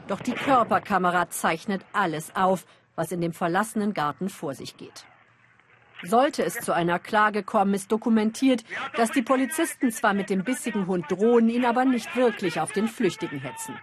Doch 0.08 0.22
die 0.22 0.34
Körperkamera 0.34 1.30
zeichnet 1.30 1.86
alles 1.94 2.36
auf, 2.36 2.66
was 2.96 3.12
in 3.12 3.22
dem 3.22 3.34
verlassenen 3.34 3.94
Garten 3.94 4.30
vor 4.30 4.54
sich 4.54 4.78
geht. 4.78 5.06
Sollte 6.04 6.44
es 6.44 6.56
zu 6.56 6.74
einer 6.74 7.00
Klage 7.00 7.44
kommen, 7.44 7.74
ist 7.74 7.92
dokumentiert, 7.92 8.64
dass 8.96 9.12
die 9.12 9.22
Polizisten 9.22 9.90
zwar 9.92 10.14
mit 10.14 10.30
dem 10.30 10.44
bissigen 10.44 10.88
Hund 10.88 11.10
drohen, 11.10 11.50
ihn 11.50 11.66
aber 11.66 11.86
nicht 11.86 12.16
wirklich 12.16 12.60
auf 12.60 12.74
den 12.74 12.88
Flüchtigen 12.90 13.40
hetzen. 13.40 13.80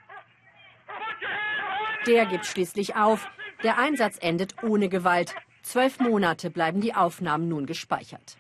Der 2.07 2.27
gibt 2.27 2.47
schließlich 2.47 2.97
auf. 2.97 3.29
Der 3.63 3.79
Einsatz 3.79 4.17
endet 4.21 4.63
ohne 4.63 4.89
Gewalt. 4.89 5.35
Zwölf 5.63 6.01
Monate 6.01 6.51
bleiben 6.51 6.81
die 6.81 6.95
Aufnahmen 6.95 7.49
nun 7.49 7.67
gespeichert. 7.67 8.37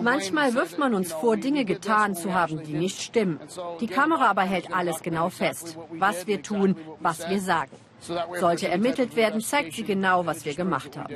Manchmal 0.00 0.54
wirft 0.54 0.78
man 0.78 0.94
uns 0.94 1.12
vor, 1.12 1.36
Dinge 1.36 1.64
getan 1.64 2.14
zu 2.14 2.32
haben, 2.32 2.62
die 2.62 2.72
nicht 2.72 3.02
stimmen. 3.02 3.38
Die 3.80 3.86
Kamera 3.86 4.30
aber 4.30 4.42
hält 4.42 4.72
alles 4.72 5.02
genau 5.02 5.28
fest, 5.28 5.76
was 5.90 6.26
wir 6.26 6.42
tun, 6.42 6.76
was 7.00 7.28
wir 7.28 7.40
sagen. 7.40 7.76
Sollte 8.00 8.68
ermittelt 8.68 9.14
werden, 9.14 9.40
zeigt 9.40 9.74
sie 9.74 9.84
genau, 9.84 10.26
was 10.26 10.44
wir 10.44 10.54
gemacht 10.54 10.96
haben. 10.96 11.14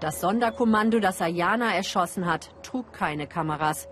Das 0.00 0.20
Sonderkommando, 0.20 1.00
das 1.00 1.20
Ayana 1.20 1.74
erschossen 1.74 2.26
hat, 2.26 2.50
trug 2.62 2.92
keine 2.92 3.26
Kameras. 3.26 3.88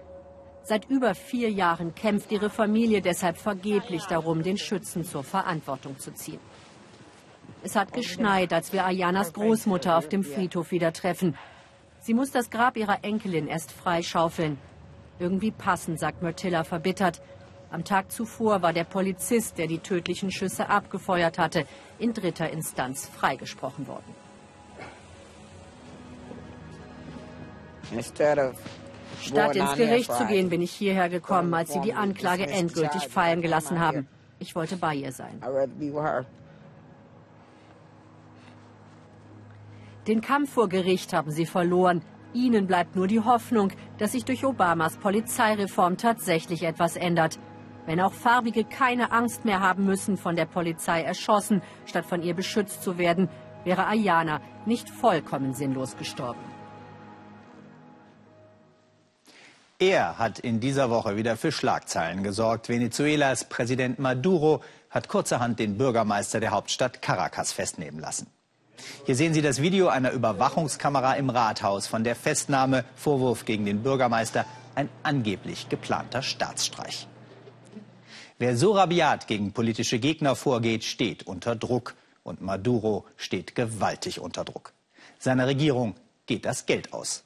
Seit 0.68 0.90
über 0.90 1.14
vier 1.14 1.48
Jahren 1.48 1.94
kämpft 1.94 2.32
ihre 2.32 2.50
Familie 2.50 3.00
deshalb 3.00 3.36
vergeblich 3.36 4.04
darum, 4.06 4.42
den 4.42 4.58
Schützen 4.58 5.04
zur 5.04 5.22
Verantwortung 5.22 5.96
zu 6.00 6.12
ziehen. 6.12 6.40
Es 7.62 7.76
hat 7.76 7.92
geschneit, 7.92 8.52
als 8.52 8.72
wir 8.72 8.84
Ayanas 8.84 9.32
Großmutter 9.32 9.96
auf 9.96 10.08
dem 10.08 10.24
Friedhof 10.24 10.72
wieder 10.72 10.92
treffen. 10.92 11.38
Sie 12.00 12.14
muss 12.14 12.32
das 12.32 12.50
Grab 12.50 12.76
ihrer 12.76 13.04
Enkelin 13.04 13.46
erst 13.46 13.70
freischaufeln. 13.70 14.58
Irgendwie 15.20 15.52
passend, 15.52 16.00
sagt 16.00 16.22
Myrtilla 16.22 16.64
verbittert. 16.64 17.22
Am 17.70 17.84
Tag 17.84 18.10
zuvor 18.10 18.60
war 18.60 18.72
der 18.72 18.84
Polizist, 18.84 19.58
der 19.58 19.68
die 19.68 19.78
tödlichen 19.78 20.32
Schüsse 20.32 20.68
abgefeuert 20.68 21.38
hatte, 21.38 21.64
in 22.00 22.12
dritter 22.12 22.50
Instanz 22.50 23.06
freigesprochen 23.06 23.86
worden. 23.86 24.14
Statt 29.20 29.56
ins 29.56 29.74
Gericht 29.74 30.12
zu 30.12 30.26
gehen, 30.26 30.48
bin 30.48 30.62
ich 30.62 30.72
hierher 30.72 31.08
gekommen, 31.08 31.52
als 31.54 31.72
sie 31.72 31.80
die 31.80 31.94
Anklage 31.94 32.46
endgültig 32.46 33.08
fallen 33.08 33.42
gelassen 33.42 33.80
haben. 33.80 34.06
Ich 34.38 34.54
wollte 34.54 34.76
bei 34.76 34.94
ihr 34.94 35.12
sein. 35.12 35.40
Den 40.06 40.20
Kampf 40.20 40.52
vor 40.52 40.68
Gericht 40.68 41.12
haben 41.12 41.30
sie 41.30 41.46
verloren. 41.46 42.02
Ihnen 42.32 42.66
bleibt 42.66 42.94
nur 42.94 43.06
die 43.06 43.20
Hoffnung, 43.20 43.72
dass 43.98 44.12
sich 44.12 44.24
durch 44.24 44.44
Obamas 44.44 44.98
Polizeireform 44.98 45.96
tatsächlich 45.96 46.62
etwas 46.62 46.96
ändert. 46.96 47.38
Wenn 47.86 48.00
auch 48.00 48.12
Farbige 48.12 48.64
keine 48.64 49.10
Angst 49.10 49.44
mehr 49.44 49.60
haben 49.60 49.84
müssen, 49.84 50.16
von 50.16 50.36
der 50.36 50.46
Polizei 50.46 51.02
erschossen, 51.02 51.62
statt 51.86 52.04
von 52.04 52.22
ihr 52.22 52.34
beschützt 52.34 52.82
zu 52.82 52.98
werden, 52.98 53.28
wäre 53.64 53.86
Ayana 53.86 54.40
nicht 54.66 54.88
vollkommen 54.90 55.54
sinnlos 55.54 55.96
gestorben. 55.96 56.55
Er 59.78 60.16
hat 60.16 60.38
in 60.38 60.58
dieser 60.58 60.88
Woche 60.88 61.16
wieder 61.16 61.36
für 61.36 61.52
Schlagzeilen 61.52 62.22
gesorgt. 62.22 62.70
Venezuelas 62.70 63.44
Präsident 63.44 63.98
Maduro 63.98 64.62
hat 64.88 65.08
kurzerhand 65.08 65.58
den 65.58 65.76
Bürgermeister 65.76 66.40
der 66.40 66.52
Hauptstadt 66.52 67.02
Caracas 67.02 67.52
festnehmen 67.52 68.00
lassen. 68.00 68.26
Hier 69.04 69.14
sehen 69.16 69.34
Sie 69.34 69.42
das 69.42 69.60
Video 69.60 69.88
einer 69.88 70.12
Überwachungskamera 70.12 71.14
im 71.14 71.28
Rathaus 71.28 71.86
von 71.86 72.04
der 72.04 72.16
Festnahme, 72.16 72.86
Vorwurf 72.94 73.44
gegen 73.44 73.66
den 73.66 73.82
Bürgermeister, 73.82 74.46
ein 74.74 74.88
angeblich 75.02 75.68
geplanter 75.68 76.22
Staatsstreich. 76.22 77.06
Wer 78.38 78.56
so 78.56 78.72
rabiat 78.72 79.26
gegen 79.26 79.52
politische 79.52 79.98
Gegner 79.98 80.36
vorgeht, 80.36 80.84
steht 80.84 81.26
unter 81.26 81.54
Druck. 81.54 81.94
Und 82.22 82.40
Maduro 82.40 83.04
steht 83.16 83.54
gewaltig 83.54 84.20
unter 84.20 84.44
Druck. 84.44 84.72
Seiner 85.18 85.46
Regierung 85.46 85.96
geht 86.24 86.46
das 86.46 86.64
Geld 86.64 86.94
aus. 86.94 87.25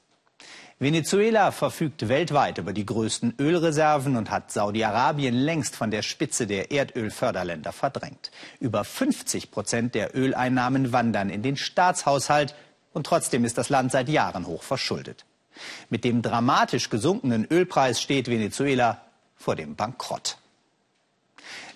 Venezuela 0.81 1.51
verfügt 1.51 2.09
weltweit 2.09 2.57
über 2.57 2.73
die 2.73 2.87
größten 2.87 3.35
Ölreserven 3.37 4.17
und 4.17 4.31
hat 4.31 4.51
Saudi-Arabien 4.51 5.35
längst 5.35 5.75
von 5.75 5.91
der 5.91 6.01
Spitze 6.01 6.47
der 6.47 6.71
Erdölförderländer 6.71 7.71
verdrängt. 7.71 8.31
Über 8.59 8.83
50 8.83 9.51
Prozent 9.51 9.93
der 9.93 10.17
Öleinnahmen 10.17 10.91
wandern 10.91 11.29
in 11.29 11.43
den 11.43 11.55
Staatshaushalt 11.55 12.55
und 12.93 13.05
trotzdem 13.05 13.45
ist 13.45 13.59
das 13.59 13.69
Land 13.69 13.91
seit 13.91 14.09
Jahren 14.09 14.47
hoch 14.47 14.63
verschuldet. 14.63 15.23
Mit 15.91 16.03
dem 16.03 16.23
dramatisch 16.23 16.89
gesunkenen 16.89 17.45
Ölpreis 17.45 18.01
steht 18.01 18.27
Venezuela 18.27 19.01
vor 19.35 19.55
dem 19.55 19.75
Bankrott. 19.75 20.39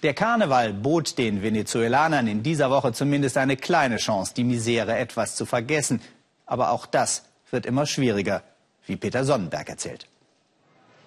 Der 0.01 0.15
Karneval 0.15 0.74
bot 0.74 1.19
den 1.19 1.43
Venezuelanern 1.43 2.25
in 2.25 2.41
dieser 2.41 2.71
Woche 2.71 2.91
zumindest 2.91 3.38
eine 3.38 3.55
kleine 3.55 3.97
Chance, 3.97 4.33
die 4.35 4.43
Misere 4.43 4.97
etwas 4.97 5.35
zu 5.35 5.45
vergessen. 5.45 6.01
Aber 6.47 6.71
auch 6.71 6.88
das 6.88 7.25
wird 7.51 7.67
immer 7.67 7.85
schwieriger 7.85 8.41
wie 8.88 8.96
Peter 8.96 9.24
Sonnenberg 9.24 9.70
erzählt. 9.70 10.08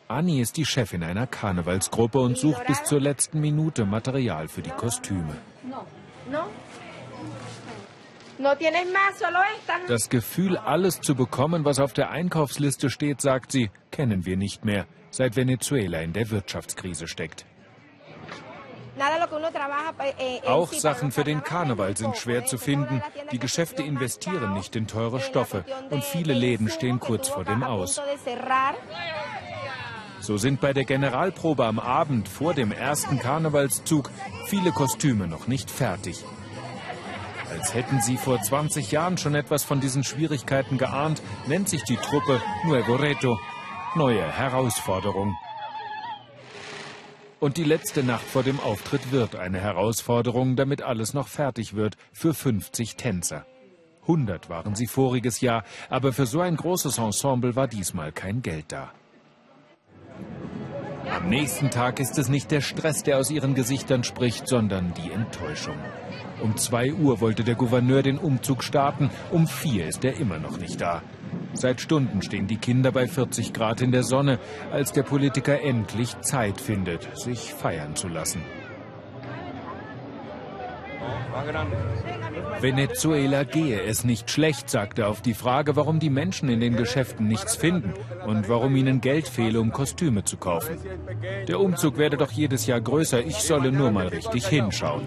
Anni 0.08 0.40
ist 0.40 0.56
die 0.56 0.64
Chefin 0.64 1.02
einer 1.02 1.26
Karnevalsgruppe 1.26 2.18
und 2.18 2.38
sucht 2.38 2.66
bis 2.66 2.82
zur 2.84 3.00
letzten 3.00 3.40
Minute 3.40 3.84
Material 3.84 4.48
für 4.48 4.62
die 4.62 4.70
Kostüme. 4.70 5.36
Das 9.88 10.08
Gefühl, 10.08 10.56
alles 10.56 11.00
zu 11.00 11.14
bekommen, 11.14 11.64
was 11.64 11.78
auf 11.80 11.92
der 11.92 12.10
Einkaufsliste 12.10 12.88
steht, 12.88 13.20
sagt 13.20 13.52
sie, 13.52 13.70
kennen 13.90 14.24
wir 14.24 14.36
nicht 14.36 14.64
mehr, 14.64 14.86
seit 15.10 15.36
Venezuela 15.36 16.00
in 16.00 16.12
der 16.12 16.30
Wirtschaftskrise 16.30 17.08
steckt. 17.08 17.44
Eh, 20.18 20.46
Auch 20.46 20.72
Sachen 20.72 21.12
für 21.12 21.24
den 21.24 21.42
Karneval 21.42 21.96
sind 21.96 22.16
schwer 22.16 22.44
zu 22.44 22.58
finden. 22.58 23.02
Die 23.32 23.38
Geschäfte 23.38 23.82
investieren 23.82 24.54
nicht 24.54 24.74
in 24.76 24.86
teure 24.86 25.20
Stoffe 25.20 25.64
und 25.90 26.04
viele 26.04 26.34
Läden 26.34 26.68
stehen 26.68 27.00
kurz 27.00 27.28
vor 27.28 27.44
dem 27.44 27.62
Aus. 27.62 28.00
So 30.20 30.36
sind 30.36 30.60
bei 30.60 30.72
der 30.72 30.84
Generalprobe 30.84 31.64
am 31.64 31.78
Abend 31.78 32.28
vor 32.28 32.52
dem 32.54 32.72
ersten 32.72 33.18
Karnevalszug 33.18 34.10
viele 34.46 34.72
Kostüme 34.72 35.26
noch 35.26 35.46
nicht 35.46 35.70
fertig. 35.70 36.24
Als 37.50 37.72
hätten 37.72 38.00
sie 38.00 38.16
vor 38.18 38.40
20 38.40 38.92
Jahren 38.92 39.16
schon 39.16 39.34
etwas 39.34 39.64
von 39.64 39.80
diesen 39.80 40.04
Schwierigkeiten 40.04 40.76
geahnt, 40.76 41.22
nennt 41.46 41.68
sich 41.68 41.82
die 41.84 41.96
Truppe 41.96 42.42
Nuevo 42.64 42.96
Reto. 42.96 43.38
Neue 43.94 44.22
Herausforderung. 44.30 45.34
Und 47.40 47.56
die 47.56 47.64
letzte 47.64 48.02
Nacht 48.02 48.24
vor 48.24 48.42
dem 48.42 48.58
Auftritt 48.58 49.12
wird 49.12 49.36
eine 49.36 49.60
Herausforderung, 49.60 50.56
damit 50.56 50.82
alles 50.82 51.14
noch 51.14 51.28
fertig 51.28 51.76
wird, 51.76 51.96
für 52.12 52.34
50 52.34 52.96
Tänzer. 52.96 53.46
100 54.02 54.48
waren 54.48 54.74
sie 54.74 54.86
voriges 54.86 55.40
Jahr, 55.40 55.64
aber 55.88 56.12
für 56.12 56.26
so 56.26 56.40
ein 56.40 56.56
großes 56.56 56.98
Ensemble 56.98 57.54
war 57.54 57.68
diesmal 57.68 58.10
kein 58.10 58.42
Geld 58.42 58.72
da. 58.72 58.92
Am 61.14 61.28
nächsten 61.28 61.70
Tag 61.70 62.00
ist 62.00 62.18
es 62.18 62.28
nicht 62.28 62.50
der 62.50 62.60
Stress, 62.60 63.02
der 63.02 63.18
aus 63.18 63.30
ihren 63.30 63.54
Gesichtern 63.54 64.02
spricht, 64.02 64.48
sondern 64.48 64.92
die 64.94 65.12
Enttäuschung. 65.12 65.76
Um 66.42 66.56
zwei 66.56 66.92
Uhr 66.92 67.20
wollte 67.20 67.44
der 67.44 67.54
Gouverneur 67.54 68.02
den 68.02 68.18
Umzug 68.18 68.64
starten, 68.64 69.10
um 69.30 69.46
vier 69.46 69.86
ist 69.86 70.04
er 70.04 70.16
immer 70.16 70.38
noch 70.38 70.58
nicht 70.58 70.80
da. 70.80 71.02
Seit 71.54 71.80
Stunden 71.80 72.22
stehen 72.22 72.46
die 72.46 72.56
Kinder 72.56 72.92
bei 72.92 73.06
40 73.06 73.52
Grad 73.52 73.80
in 73.80 73.92
der 73.92 74.02
Sonne, 74.02 74.38
als 74.70 74.92
der 74.92 75.02
Politiker 75.02 75.60
endlich 75.60 76.20
Zeit 76.20 76.60
findet, 76.60 77.08
sich 77.18 77.54
feiern 77.54 77.96
zu 77.96 78.08
lassen. 78.08 78.42
Venezuela 82.60 83.44
gehe 83.44 83.80
es 83.82 84.04
nicht 84.04 84.30
schlecht, 84.30 84.68
sagte 84.68 85.02
er 85.02 85.08
auf 85.08 85.22
die 85.22 85.34
Frage, 85.34 85.76
warum 85.76 86.00
die 86.00 86.10
Menschen 86.10 86.48
in 86.48 86.60
den 86.60 86.76
Geschäften 86.76 87.28
nichts 87.28 87.54
finden 87.54 87.94
und 88.26 88.48
warum 88.48 88.74
ihnen 88.74 89.00
Geld 89.00 89.28
fehle, 89.28 89.60
um 89.60 89.72
Kostüme 89.72 90.24
zu 90.24 90.36
kaufen. 90.36 90.76
Der 91.46 91.60
Umzug 91.60 91.96
werde 91.96 92.16
doch 92.16 92.32
jedes 92.32 92.66
Jahr 92.66 92.80
größer, 92.80 93.24
ich 93.24 93.36
solle 93.36 93.70
nur 93.70 93.90
mal 93.90 94.08
richtig 94.08 94.46
hinschauen. 94.48 95.06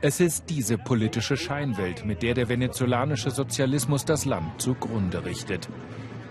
Es 0.00 0.20
ist 0.20 0.44
diese 0.48 0.78
politische 0.78 1.36
Scheinwelt, 1.36 2.04
mit 2.04 2.22
der 2.22 2.34
der 2.34 2.48
venezolanische 2.48 3.32
Sozialismus 3.32 4.04
das 4.04 4.26
Land 4.26 4.62
zugrunde 4.62 5.24
richtet. 5.24 5.68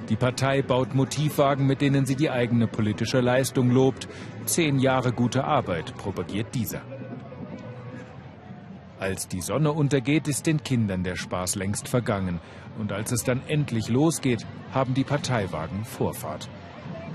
Die 0.07 0.15
Partei 0.15 0.61
baut 0.61 0.95
Motivwagen, 0.95 1.67
mit 1.67 1.81
denen 1.81 2.05
sie 2.05 2.15
die 2.15 2.29
eigene 2.29 2.67
politische 2.67 3.19
Leistung 3.19 3.69
lobt. 3.69 4.07
Zehn 4.45 4.79
Jahre 4.79 5.11
gute 5.11 5.43
Arbeit 5.43 5.93
propagiert 5.97 6.55
dieser. 6.55 6.81
Als 8.99 9.27
die 9.27 9.41
Sonne 9.41 9.73
untergeht, 9.73 10.29
ist 10.29 10.47
den 10.47 10.63
Kindern 10.63 11.03
der 11.03 11.17
Spaß 11.17 11.55
längst 11.55 11.89
vergangen. 11.89 12.39
Und 12.79 12.93
als 12.93 13.11
es 13.11 13.25
dann 13.25 13.41
endlich 13.49 13.89
losgeht, 13.89 14.45
haben 14.73 14.93
die 14.93 15.03
Parteiwagen 15.03 15.83
Vorfahrt. 15.83 16.47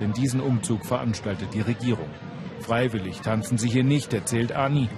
Denn 0.01 0.13
diesen 0.13 0.41
Umzug 0.41 0.85
veranstaltet 0.85 1.55
die 1.55 1.63
Regierung. 1.63 2.11
Freiwillig 2.61 3.23
tanzen 3.23 3.57
sie 3.57 3.71
hier 3.71 3.85
nicht, 3.85 4.13
erzählt 4.13 4.53
Ani. 4.53 4.91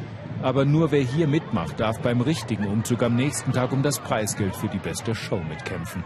Aber 0.45 0.67
nur 0.67 0.91
wer 0.91 1.01
hier 1.01 1.27
mitmacht, 1.27 1.81
darf 1.81 2.01
beim 2.01 2.21
richtigen 2.21 2.67
Umzug 2.67 3.03
am 3.03 3.17
nächsten 3.17 3.53
Tag 3.53 3.73
um 3.73 3.83
das 3.83 3.99
Preisgeld 3.99 4.55
für 4.55 4.69
die 4.69 4.79
beste 4.79 5.15
Show 5.15 5.39
mitkämpfen. 5.39 6.05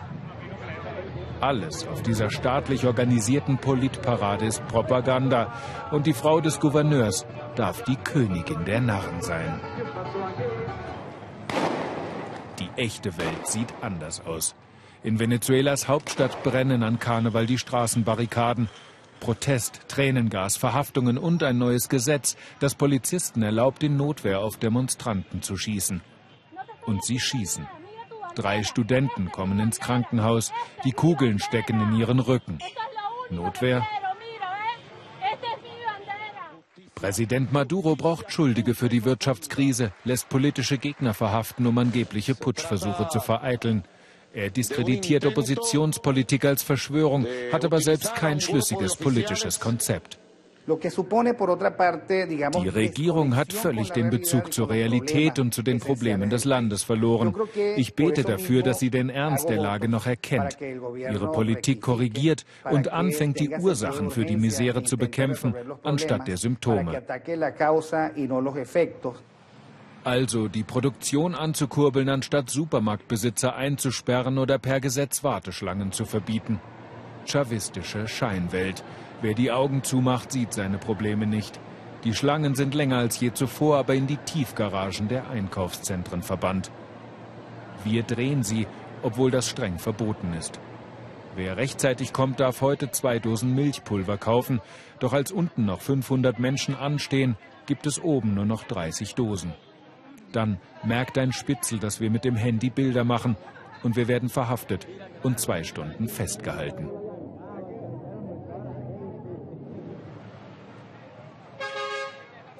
Alles 1.40 1.88
auf 1.88 2.03
dieser 2.03 2.31
staatlich 2.31 2.87
organisierten 2.87 3.59
Politparade 3.59 4.46
ist 4.46 4.64
Propaganda 4.68 5.53
und 5.90 6.07
die 6.07 6.12
Frau 6.12 6.40
des 6.40 6.61
Gouverneurs 6.61 7.27
darf 7.57 7.83
die 7.83 7.96
Königin 7.96 8.64
der 8.64 8.81
Narren 8.81 9.22
sein. 9.22 9.61
Die 12.61 12.70
echte 12.77 13.18
Welt 13.18 13.44
sieht 13.48 13.74
anders 13.81 14.24
aus. 14.24 14.55
In 15.03 15.18
Venezuelas 15.18 15.88
Hauptstadt 15.88 16.44
brennen 16.44 16.85
an 16.85 17.01
Karneval 17.01 17.46
die 17.46 17.59
Straßenbarrikaden. 17.59 18.68
Protest, 19.20 19.81
Tränengas, 19.88 20.57
Verhaftungen 20.57 21.18
und 21.18 21.42
ein 21.42 21.59
neues 21.59 21.88
Gesetz, 21.88 22.37
das 22.61 22.74
Polizisten 22.74 23.42
erlaubt, 23.42 23.83
in 23.83 23.96
Notwehr 23.96 24.40
auf 24.40 24.57
Demonstranten 24.57 25.42
zu 25.42 25.57
schießen. 25.57 26.00
Und 26.87 27.04
sie 27.04 27.20
schießen. 27.20 27.68
Drei 28.35 28.62
Studenten 28.62 29.33
kommen 29.33 29.59
ins 29.59 29.81
Krankenhaus, 29.81 30.52
die 30.85 30.92
Kugeln 30.92 31.38
stecken 31.38 31.81
in 31.81 31.96
ihren 31.96 32.20
Rücken. 32.20 32.59
Notwehr? 33.31 33.87
Präsident 36.94 37.52
Maduro 37.52 37.94
braucht 37.94 38.33
Schuldige 38.33 38.74
für 38.74 38.88
die 38.88 39.04
Wirtschaftskrise, 39.04 39.92
lässt 40.04 40.28
politische 40.28 40.78
Gegner 40.78 41.14
verhaften, 41.14 41.66
um 41.66 41.78
angebliche 41.78 42.35
Putschversuche 42.35 43.09
zu 43.09 43.20
vereiteln. 43.20 43.85
Er 44.38 44.51
diskreditiert 44.51 45.27
Oppositionspolitik 45.27 46.44
als 46.44 46.62
Verschwörung, 46.62 47.27
hat 47.51 47.64
aber 47.64 47.81
selbst 47.81 48.14
kein 48.14 48.40
schlüssiges 48.40 48.94
politisches 48.94 49.59
Konzept. 49.59 50.20
Die 50.68 52.68
Regierung 52.68 53.35
hat 53.35 53.53
völlig 53.53 53.90
den 53.90 54.11
Bezug 54.11 54.53
zur 54.53 54.70
Realität 54.70 55.40
und 55.40 55.55
zu 55.55 55.62
den 55.62 55.81
Problemen 55.81 56.31
des 56.31 56.44
Landes 56.44 56.85
verloren. 56.85 57.35
Ich 57.77 57.94
bete 57.94 58.22
dafür, 58.22 58.62
dass 58.62 58.79
sie 58.79 58.90
den 58.90 59.11
Ernst 59.11 59.48
der 59.48 59.57
Lage 59.57 59.88
noch 59.88 60.07
erkennt, 60.07 60.59
ihre 60.61 61.33
Politik 61.33 61.81
korrigiert 61.81 62.44
und 62.70 62.92
anfängt, 62.92 63.40
die 63.40 63.48
Ursachen 63.48 64.11
für 64.11 64.24
die 64.24 64.37
Misere 64.37 64.85
zu 64.85 64.96
bekämpfen, 64.96 65.55
anstatt 65.83 66.29
der 66.29 66.37
Symptome. 66.37 67.03
Also 70.09 70.49
die 70.49 70.62
Produktion 70.62 71.35
anzukurbeln, 71.35 72.09
anstatt 72.09 72.49
Supermarktbesitzer 72.49 73.55
einzusperren 73.55 74.38
oder 74.38 74.57
per 74.57 74.81
Gesetz 74.81 75.23
Warteschlangen 75.23 75.92
zu 75.92 76.07
verbieten. 76.07 76.62
Chavistische 77.27 78.09
Scheinwelt. 78.09 78.83
Wer 79.21 79.35
die 79.35 79.53
Augen 79.53 79.85
zumacht, 79.85 80.33
sieht 80.33 80.55
seine 80.55 80.79
Probleme 80.79 81.27
nicht. 81.27 81.61
Die 82.05 82.14
Schlangen 82.14 82.55
sind 82.55 82.75
länger 82.75 82.97
als 82.97 83.21
je 83.21 83.35
zuvor, 83.35 83.77
aber 83.77 83.97
in 83.97 84.07
die 84.07 84.16
Tiefgaragen 84.16 85.09
der 85.09 85.29
Einkaufszentren 85.29 86.23
verbannt. 86.23 86.71
Wir 87.85 88.03
drehen 88.03 88.42
sie, 88.42 88.66
obwohl 89.03 89.31
das 89.31 89.47
streng 89.51 89.79
verboten 89.79 90.33
ist. 90.33 90.59
Wer 91.37 91.59
rechtzeitig 91.59 92.14
kommt, 92.14 92.40
darf 92.40 92.62
heute 92.62 92.90
zwei 92.92 93.18
Dosen 93.18 93.55
Milchpulver 93.55 94.16
kaufen. 94.16 94.62
Doch 95.01 95.12
als 95.12 95.33
unten 95.33 95.66
noch 95.66 95.83
500 95.83 96.38
Menschen 96.38 96.75
anstehen, 96.75 97.37
gibt 97.66 97.87
es 97.87 98.03
oben 98.03 98.33
nur 98.33 98.47
noch 98.47 98.64
30 98.64 99.14
Dosen. 99.14 99.53
Dann 100.33 100.59
merkt 100.85 101.19
ein 101.19 101.33
Spitzel, 101.33 101.79
dass 101.79 102.01
wir 102.01 102.11
mit 102.11 102.25
dem 102.25 102.37
Handy 102.37 102.71
Bilder 102.71 103.05
machen 103.05 103.37
und 103.83 103.97
wir 103.97 104.09
werden 104.09 104.29
verhaftet 104.29 104.87
und 105.23 105.38
zwei 105.38 105.64
Stunden 105.64 106.09
festgehalten. 106.09 106.88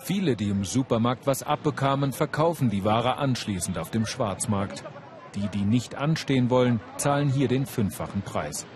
Viele, 0.09 0.37
die 0.37 0.49
im 0.49 0.65
Supermarkt 0.65 1.27
was 1.27 1.43
abbekamen, 1.43 2.13
verkaufen 2.13 2.71
die 2.71 2.83
Ware 2.83 3.19
anschließend 3.19 3.77
auf 3.77 3.91
dem 3.91 4.07
Schwarzmarkt. 4.07 4.83
Die, 5.35 5.49
die 5.49 5.67
nicht 5.67 5.97
anstehen 5.97 6.49
wollen, 6.49 6.81
zahlen 6.97 7.29
hier 7.29 7.47
den 7.47 7.67
fünffachen 7.67 8.23
Preis. 8.23 8.67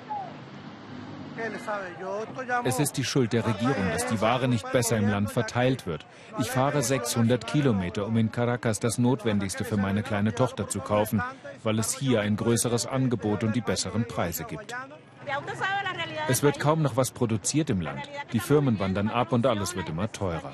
Es 2.64 2.78
ist 2.78 2.96
die 2.96 3.04
Schuld 3.04 3.32
der 3.32 3.46
Regierung, 3.46 3.88
dass 3.92 4.06
die 4.06 4.20
Ware 4.20 4.48
nicht 4.48 4.70
besser 4.72 4.96
im 4.96 5.08
Land 5.08 5.30
verteilt 5.30 5.86
wird. 5.86 6.06
Ich 6.38 6.50
fahre 6.50 6.82
600 6.82 7.46
Kilometer, 7.46 8.06
um 8.06 8.16
in 8.16 8.30
Caracas 8.30 8.80
das 8.80 8.98
Notwendigste 8.98 9.64
für 9.64 9.76
meine 9.76 10.02
kleine 10.02 10.34
Tochter 10.34 10.68
zu 10.68 10.80
kaufen, 10.80 11.22
weil 11.62 11.78
es 11.78 11.92
hier 11.92 12.20
ein 12.20 12.36
größeres 12.36 12.86
Angebot 12.86 13.44
und 13.44 13.54
die 13.54 13.60
besseren 13.60 14.04
Preise 14.04 14.44
gibt. 14.44 14.74
Es 16.28 16.42
wird 16.42 16.60
kaum 16.60 16.82
noch 16.82 16.96
was 16.96 17.10
produziert 17.10 17.70
im 17.70 17.80
Land. 17.80 18.08
Die 18.32 18.40
Firmen 18.40 18.78
wandern 18.78 19.08
ab 19.08 19.32
und 19.32 19.46
alles 19.46 19.76
wird 19.76 19.88
immer 19.88 20.10
teurer. 20.10 20.52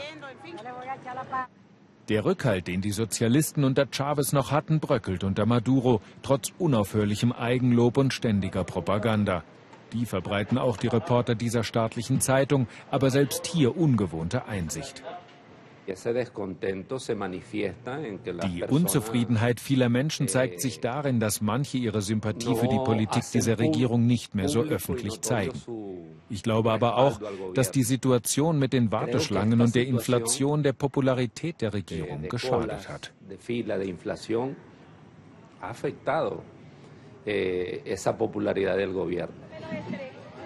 Der 2.09 2.24
Rückhalt, 2.24 2.68
den 2.68 2.81
die 2.81 2.90
Sozialisten 2.90 3.64
unter 3.64 3.87
Chavez 3.90 4.33
noch 4.33 4.51
hatten, 4.51 4.81
bröckelt 4.81 5.24
unter 5.24 5.44
Maduro, 5.44 6.01
trotz 6.22 6.53
unaufhörlichem 6.59 7.33
Eigenlob 7.33 7.98
und 7.98 8.14
ständiger 8.14 8.64
Propaganda. 8.64 9.42
Die 9.92 10.07
verbreiten 10.07 10.59
auch 10.59 10.77
die 10.77 10.88
Reporter 10.88 11.35
dieser 11.35 11.64
staatlichen 11.64 12.20
Zeitung, 12.20 12.66
aber 12.90 13.11
selbst 13.11 13.46
hier 13.46 13.77
ungewohnte 13.77 14.46
Einsicht. 14.46 15.03
Die 18.44 18.64
Unzufriedenheit 18.68 19.59
vieler 19.61 19.88
Menschen 19.88 20.29
zeigt 20.29 20.61
sich 20.61 20.81
darin, 20.81 21.18
dass 21.18 21.40
manche 21.40 21.79
ihre 21.79 22.03
Sympathie 22.03 22.55
für 22.55 22.68
die 22.68 22.79
Politik 22.85 23.22
dieser 23.33 23.59
Regierung 23.59 24.07
nicht 24.07 24.35
mehr 24.35 24.51
so 24.51 24.61
öffentlich 24.61 25.22
zeigen. 25.22 25.59
Ich 26.29 26.42
glaube 26.42 26.72
aber 26.72 26.98
auch, 26.98 27.18
dass 27.55 27.70
die 27.70 27.85
Situation 27.85 28.59
mit 28.59 28.74
den 28.74 28.92
Warteschlangen 28.92 29.62
und 29.62 29.74
der 29.74 29.87
Inflation 29.87 30.62
der 30.62 30.74
Popularität 30.74 31.62
der 31.62 31.72
Regierung 31.72 32.29
geschadet 32.29 32.87
hat. 32.90 33.14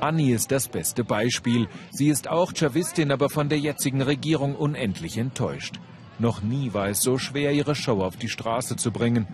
Annie 0.01 0.35
ist 0.35 0.51
das 0.51 0.67
beste 0.67 1.05
Beispiel. 1.05 1.69
Sie 1.93 2.09
ist 2.09 2.29
auch 2.29 2.53
Chavistin, 2.53 3.13
aber 3.13 3.31
von 3.31 3.49
der 3.49 3.61
jetzigen 3.61 4.03
Regierung 4.03 4.57
unendlich 4.57 5.17
enttäuscht. 5.17 5.79
Noch 6.19 6.43
nie 6.43 6.75
war 6.75 6.89
es 6.89 7.03
so 7.03 7.19
schwer, 7.19 7.53
ihre 7.53 7.75
Show 7.75 8.03
auf 8.03 8.17
die 8.17 8.29
Straße 8.29 8.77
zu 8.77 8.91
bringen. 8.91 9.29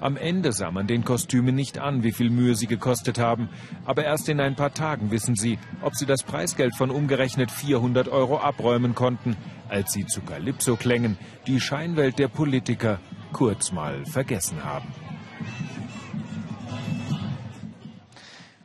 Am 0.00 0.16
Ende 0.16 0.52
sah 0.52 0.70
man 0.70 0.86
den 0.86 1.04
Kostümen 1.04 1.54
nicht 1.54 1.78
an, 1.78 2.02
wie 2.02 2.12
viel 2.12 2.30
Mühe 2.30 2.54
sie 2.54 2.66
gekostet 2.66 3.18
haben. 3.18 3.50
Aber 3.84 4.04
erst 4.04 4.28
in 4.28 4.40
ein 4.40 4.56
paar 4.56 4.72
Tagen 4.72 5.10
wissen 5.10 5.36
sie, 5.36 5.58
ob 5.82 5.94
sie 5.94 6.06
das 6.06 6.22
Preisgeld 6.22 6.76
von 6.76 6.90
umgerechnet 6.90 7.50
400 7.50 8.08
Euro 8.08 8.38
abräumen 8.38 8.94
konnten, 8.94 9.36
als 9.68 9.92
sie 9.92 10.06
zu 10.06 10.22
Calypso-Klängen 10.22 11.18
die 11.46 11.60
Scheinwelt 11.60 12.18
der 12.18 12.28
Politiker 12.28 12.98
kurz 13.32 13.72
mal 13.72 14.04
vergessen 14.06 14.64
haben. 14.64 14.88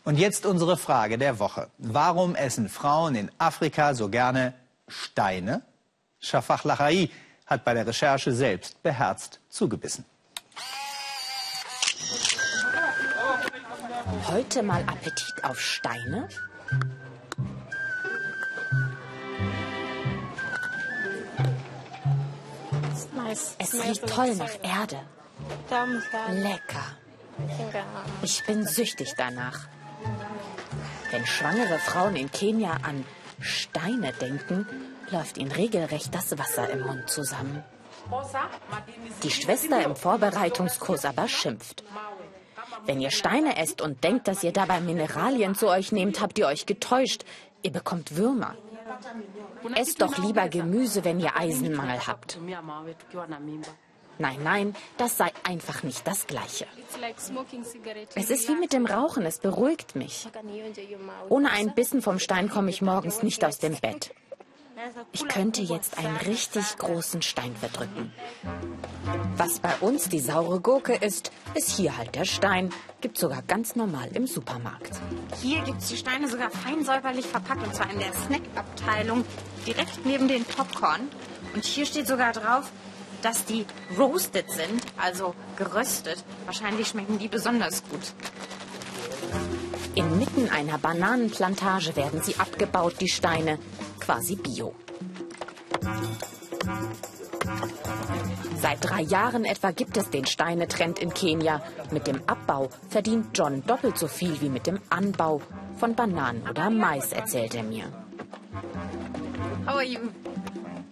Und 0.05 0.19
jetzt 0.19 0.45
unsere 0.45 0.77
Frage 0.77 1.17
der 1.17 1.39
Woche. 1.39 1.69
Warum 1.79 2.35
essen 2.35 2.69
Frauen 2.69 3.15
in 3.15 3.31
Afrika 3.39 3.95
so 3.95 4.07
gerne 4.07 4.53
Steine? 4.87 5.63
Shafak 6.19 6.63
Lachai 6.63 7.09
hat 7.47 7.65
bei 7.65 7.73
der 7.73 7.87
Recherche 7.87 8.31
selbst 8.31 8.81
beherzt 8.83 9.39
zugebissen. 9.49 10.05
Heute 14.27 14.61
mal 14.61 14.81
Appetit 14.83 15.43
auf 15.43 15.59
Steine? 15.59 16.29
Es 23.57 23.73
riecht 23.73 24.07
toll 24.07 24.35
nach 24.35 24.53
Erde. 24.61 24.99
Lecker. 26.29 26.85
Ich 28.21 28.45
bin 28.45 28.65
süchtig 28.65 29.13
danach. 29.17 29.67
Wenn 31.11 31.25
schwangere 31.25 31.79
Frauen 31.79 32.15
in 32.15 32.31
Kenia 32.31 32.77
an 32.83 33.05
Steine 33.39 34.11
denken, 34.13 34.67
läuft 35.11 35.37
ihnen 35.37 35.51
regelrecht 35.51 36.13
das 36.13 36.37
Wasser 36.37 36.69
im 36.69 36.81
Mund 36.81 37.09
zusammen. 37.09 37.63
Die 39.23 39.31
Schwester 39.31 39.83
im 39.83 39.95
Vorbereitungskurs 39.95 41.05
aber 41.05 41.27
schimpft. 41.27 41.83
Wenn 42.85 43.01
ihr 43.01 43.11
Steine 43.11 43.57
esst 43.57 43.81
und 43.81 44.03
denkt, 44.03 44.27
dass 44.27 44.43
ihr 44.43 44.51
dabei 44.51 44.79
Mineralien 44.79 45.55
zu 45.55 45.67
euch 45.67 45.91
nehmt, 45.91 46.21
habt 46.21 46.37
ihr 46.37 46.47
euch 46.47 46.65
getäuscht. 46.65 47.25
Ihr 47.63 47.71
bekommt 47.71 48.15
Würmer. 48.15 48.55
Esst 49.75 50.01
doch 50.01 50.17
lieber 50.17 50.47
Gemüse, 50.49 51.03
wenn 51.03 51.19
ihr 51.19 51.35
Eisenmangel 51.35 52.05
habt. 52.05 52.37
Nein, 54.17 54.39
nein, 54.43 54.75
das 54.97 55.17
sei 55.17 55.31
einfach 55.43 55.83
nicht 55.83 56.07
das 56.07 56.27
Gleiche. 56.27 56.65
Es 58.15 58.29
ist 58.29 58.47
wie 58.47 58.55
mit 58.55 58.73
dem 58.73 58.85
Rauchen, 58.85 59.25
es 59.25 59.39
beruhigt 59.39 59.95
mich. 59.95 60.27
Ohne 61.29 61.51
einen 61.51 61.73
Bissen 61.73 62.01
vom 62.01 62.19
Stein 62.19 62.49
komme 62.49 62.69
ich 62.69 62.81
morgens 62.81 63.23
nicht 63.23 63.43
aus 63.43 63.59
dem 63.59 63.75
Bett. 63.75 64.13
Ich 65.13 65.27
könnte 65.27 65.61
jetzt 65.61 65.97
einen 65.97 66.17
richtig 66.17 66.77
großen 66.77 67.21
Stein 67.21 67.55
verdrücken. 67.55 68.11
Was 69.37 69.59
bei 69.59 69.73
uns 69.79 70.09
die 70.09 70.19
saure 70.19 70.59
Gurke 70.59 70.93
ist, 70.93 71.31
ist 71.53 71.69
hier 71.69 71.97
halt 71.97 72.15
der 72.15 72.25
Stein. 72.25 72.71
Gibt 73.01 73.17
sogar 73.17 73.41
ganz 73.41 73.75
normal 73.75 74.09
im 74.13 74.27
Supermarkt. 74.27 74.91
Hier 75.41 75.61
gibt 75.61 75.81
es 75.81 75.89
die 75.89 75.97
Steine 75.97 76.27
sogar 76.27 76.51
fein 76.51 76.83
säuberlich 76.83 77.25
verpackt, 77.25 77.65
und 77.65 77.73
zwar 77.73 77.89
in 77.89 77.99
der 77.99 78.13
Snackabteilung, 78.13 79.23
direkt 79.65 80.05
neben 80.05 80.27
den 80.27 80.43
Popcorn. 80.43 81.09
Und 81.53 81.63
hier 81.63 81.85
steht 81.85 82.07
sogar 82.07 82.33
drauf, 82.33 82.69
dass 83.25 83.43
die 83.43 83.65
roasted 83.97 84.51
sind, 84.51 84.83
also 84.97 85.33
geröstet. 85.57 86.23
Wahrscheinlich 86.45 86.89
schmecken 86.89 87.17
die 87.17 87.27
besonders 87.27 87.83
gut. 87.89 88.13
Inmitten 89.95 90.47
einer 90.49 90.77
Bananenplantage 90.77 91.95
werden 91.95 92.21
sie 92.21 92.35
abgebaut, 92.37 92.97
die 92.99 93.09
Steine, 93.09 93.57
quasi 93.99 94.35
bio. 94.35 94.75
Seit 98.61 98.77
drei 98.87 99.01
Jahren 99.01 99.43
etwa 99.43 99.71
gibt 99.71 99.97
es 99.97 100.11
den 100.11 100.27
Steinetrend 100.27 100.99
in 100.99 101.11
Kenia. 101.11 101.63
Mit 101.91 102.05
dem 102.05 102.21
Abbau 102.27 102.69
verdient 102.89 103.35
John 103.35 103.63
doppelt 103.65 103.97
so 103.97 104.07
viel 104.07 104.39
wie 104.41 104.49
mit 104.49 104.67
dem 104.67 104.79
Anbau 104.89 105.41
von 105.77 105.95
Bananen 105.95 106.47
oder 106.47 106.69
Mais, 106.69 107.11
erzählt 107.11 107.55
er 107.55 107.63
mir. 107.63 107.85
How 109.65 109.77
are 109.77 109.83
you? 109.83 110.11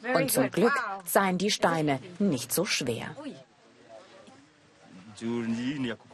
Und 0.04 0.32
zum 0.32 0.52
Glück 0.52 0.74
seien 1.06 1.38
die 1.38 1.52
Steine 1.52 2.00
nicht 2.20 2.52
so 2.52 2.66
schwer. 2.66 3.16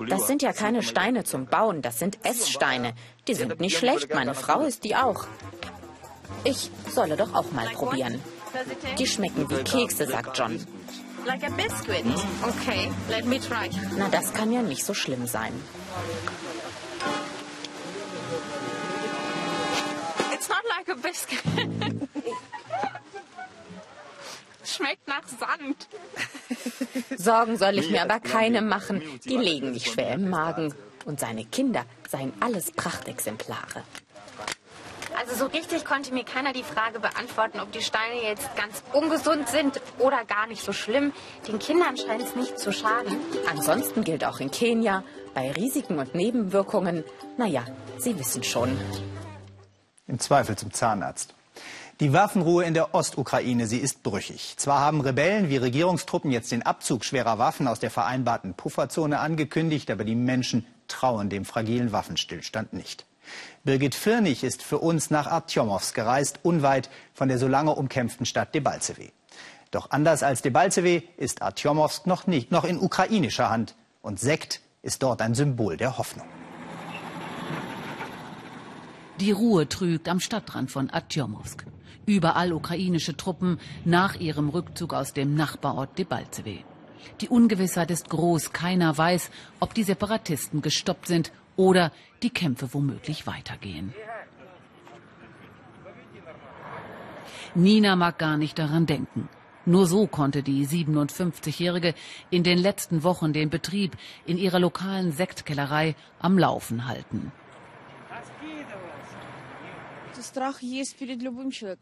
Das 0.08 0.28
sind 0.28 0.42
ja 0.42 0.54
keine 0.54 0.84
Steine 0.84 1.24
zum 1.24 1.48
Bauen, 1.48 1.82
das 1.82 2.00
sind 2.00 2.24
Esssteine. 2.24 2.94
Die 3.28 3.34
sind 3.34 3.60
nicht 3.60 3.78
schlecht, 3.78 4.14
meine 4.14 4.36
Frau 4.36 4.62
ist 4.62 4.84
die 4.84 4.96
auch. 4.96 5.26
Ich 6.44 6.70
solle 6.94 7.18
doch 7.18 7.34
auch 7.34 7.52
mal 7.52 7.68
probieren. 7.70 8.22
Die 8.98 9.08
schmecken 9.08 9.50
wie 9.50 9.64
Kekse, 9.64 10.06
sagt 10.06 10.38
John. 10.38 10.66
Like 11.26 11.44
a 11.44 11.50
biscuit? 11.50 12.06
Okay, 12.44 12.90
let 13.10 13.26
me 13.26 13.40
try. 13.40 13.70
Na, 13.98 14.08
das 14.10 14.34
kann 14.34 14.52
ja 14.52 14.62
nicht 14.62 14.86
so 14.86 14.94
schlimm 14.94 15.28
sein. 15.28 15.54
It's 20.34 20.48
not 20.48 20.64
like 20.78 20.90
a 20.90 20.96
biscuit. 20.96 22.10
schmeckt 24.80 25.08
nach 25.08 25.28
Sand. 25.28 25.88
Sorgen 27.18 27.58
soll 27.58 27.78
ich 27.78 27.90
mir 27.90 28.02
aber 28.02 28.20
keine 28.20 28.62
machen. 28.62 29.02
Die 29.26 29.38
legen 29.38 29.72
mich 29.72 29.92
schwer 29.92 30.14
im 30.14 30.30
Magen. 30.30 30.74
Und 31.06 31.20
seine 31.20 31.46
Kinder 31.46 31.86
seien 32.10 32.34
alles 32.40 32.72
Prachtexemplare. 32.72 33.84
Also 35.18 35.36
so 35.36 35.46
richtig 35.48 35.86
konnte 35.86 36.14
mir 36.14 36.24
keiner 36.24 36.54
die 36.54 36.64
Frage 36.64 37.00
beantworten, 37.00 37.60
ob 37.60 37.72
die 37.72 37.82
Steine 37.82 38.22
jetzt 38.24 38.56
ganz 38.56 38.84
ungesund 38.94 39.50
sind 39.50 39.82
oder 39.98 40.24
gar 40.26 40.48
nicht 40.48 40.64
so 40.64 40.72
schlimm. 40.72 41.14
Den 41.48 41.60
Kindern 41.60 41.98
scheint 41.98 42.22
es 42.22 42.36
nicht 42.36 42.60
zu 42.60 42.72
schaden. 42.72 43.18
Ansonsten 43.50 44.04
gilt 44.04 44.24
auch 44.24 44.40
in 44.40 44.52
Kenia, 44.52 45.04
bei 45.34 45.52
Risiken 45.52 46.00
und 46.00 46.16
Nebenwirkungen, 46.16 47.04
naja, 47.38 47.66
Sie 47.98 48.18
wissen 48.18 48.44
schon. 48.44 48.80
Im 50.08 50.20
Zweifel 50.20 50.56
zum 50.56 50.72
Zahnarzt. 50.72 51.34
Die 52.00 52.14
Waffenruhe 52.14 52.64
in 52.64 52.74
der 52.74 52.96
Ostukraine, 52.96 53.68
sie 53.68 53.78
ist 53.78 54.04
brüchig. 54.04 54.54
Zwar 54.56 54.80
haben 54.80 55.02
Rebellen 55.02 55.50
wie 55.50 55.58
Regierungstruppen 55.58 56.32
jetzt 56.32 56.50
den 56.50 56.64
Abzug 56.64 57.04
schwerer 57.04 57.40
Waffen 57.40 57.68
aus 57.68 57.82
der 57.82 57.92
vereinbarten 57.92 58.54
Pufferzone 58.54 59.20
angekündigt, 59.20 59.92
aber 59.92 60.06
die 60.06 60.16
Menschen 60.16 60.66
trauen 60.88 61.30
dem 61.30 61.44
fragilen 61.44 61.92
Waffenstillstand 61.92 62.72
nicht. 62.72 63.06
Birgit 63.66 63.96
Firnig 63.96 64.46
ist 64.46 64.64
für 64.64 64.78
uns 64.78 65.10
nach 65.10 65.28
Artjomowsk 65.28 65.94
gereist, 65.94 66.40
unweit 66.44 66.90
von 67.14 67.28
der 67.28 67.38
so 67.38 67.50
lange 67.50 67.76
umkämpften 67.76 68.26
Stadt 68.26 68.56
Debaltseve. 68.56 69.12
Doch 69.70 69.92
anders 69.92 70.24
als 70.24 70.42
Debaltseve 70.42 71.04
ist 71.18 71.42
Artjomowsk 71.42 72.08
noch, 72.08 72.28
nicht, 72.28 72.50
noch 72.50 72.64
in 72.64 72.80
ukrainischer 72.80 73.50
Hand 73.50 73.76
und 74.02 74.22
Sekt 74.22 74.62
ist 74.84 75.04
dort 75.04 75.22
ein 75.22 75.36
Symbol 75.36 75.76
der 75.76 75.98
Hoffnung. 75.98 76.28
Die 79.20 79.32
Ruhe 79.32 79.68
trügt 79.68 80.08
am 80.08 80.22
Stadtrand 80.22 80.72
von 80.72 80.90
Artjomowsk. 80.90 81.66
Überall 82.06 82.54
ukrainische 82.54 83.18
Truppen 83.18 83.60
nach 83.84 84.16
ihrem 84.16 84.48
Rückzug 84.48 84.94
aus 84.94 85.12
dem 85.12 85.36
Nachbarort 85.36 85.98
Debaltseve. 86.00 86.60
Die 87.20 87.28
Ungewissheit 87.28 87.92
ist 87.92 88.10
groß. 88.10 88.54
Keiner 88.54 88.98
weiß, 88.98 89.30
ob 89.60 89.74
die 89.74 89.84
Separatisten 89.84 90.62
gestoppt 90.62 91.08
sind 91.08 91.34
oder 91.58 91.92
die 92.24 92.30
Kämpfe 92.30 92.74
womöglich 92.74 93.28
weitergehen. 93.28 93.94
Nina 97.56 97.98
mag 97.98 98.20
gar 98.20 98.38
nicht 98.38 98.58
daran 98.58 98.86
denken. 98.86 99.28
Nur 99.66 99.86
so 99.86 100.08
konnte 100.08 100.44
die 100.44 100.66
57-Jährige 100.66 101.94
in 102.30 102.44
den 102.44 102.58
letzten 102.58 103.04
Wochen 103.04 103.34
den 103.34 103.50
Betrieb 103.50 103.98
in 104.26 104.38
ihrer 104.38 104.60
lokalen 104.60 105.12
Sektkellerei 105.12 105.96
am 106.20 106.38
Laufen 106.38 106.88
halten. 106.88 107.34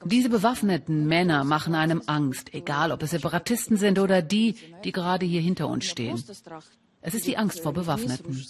Diese 0.05 0.29
bewaffneten 0.29 1.07
Männer 1.07 1.43
machen 1.43 1.75
einem 1.75 2.01
Angst, 2.05 2.53
egal 2.53 2.91
ob 2.91 3.03
es 3.03 3.11
Separatisten 3.11 3.77
sind 3.77 3.99
oder 3.99 4.21
die, 4.21 4.55
die 4.83 4.91
gerade 4.91 5.25
hier 5.25 5.41
hinter 5.41 5.67
uns 5.67 5.85
stehen. 5.85 6.21
Es 7.01 7.13
ist 7.13 7.27
die 7.27 7.37
Angst 7.37 7.61
vor 7.61 7.73
Bewaffneten. 7.73 8.43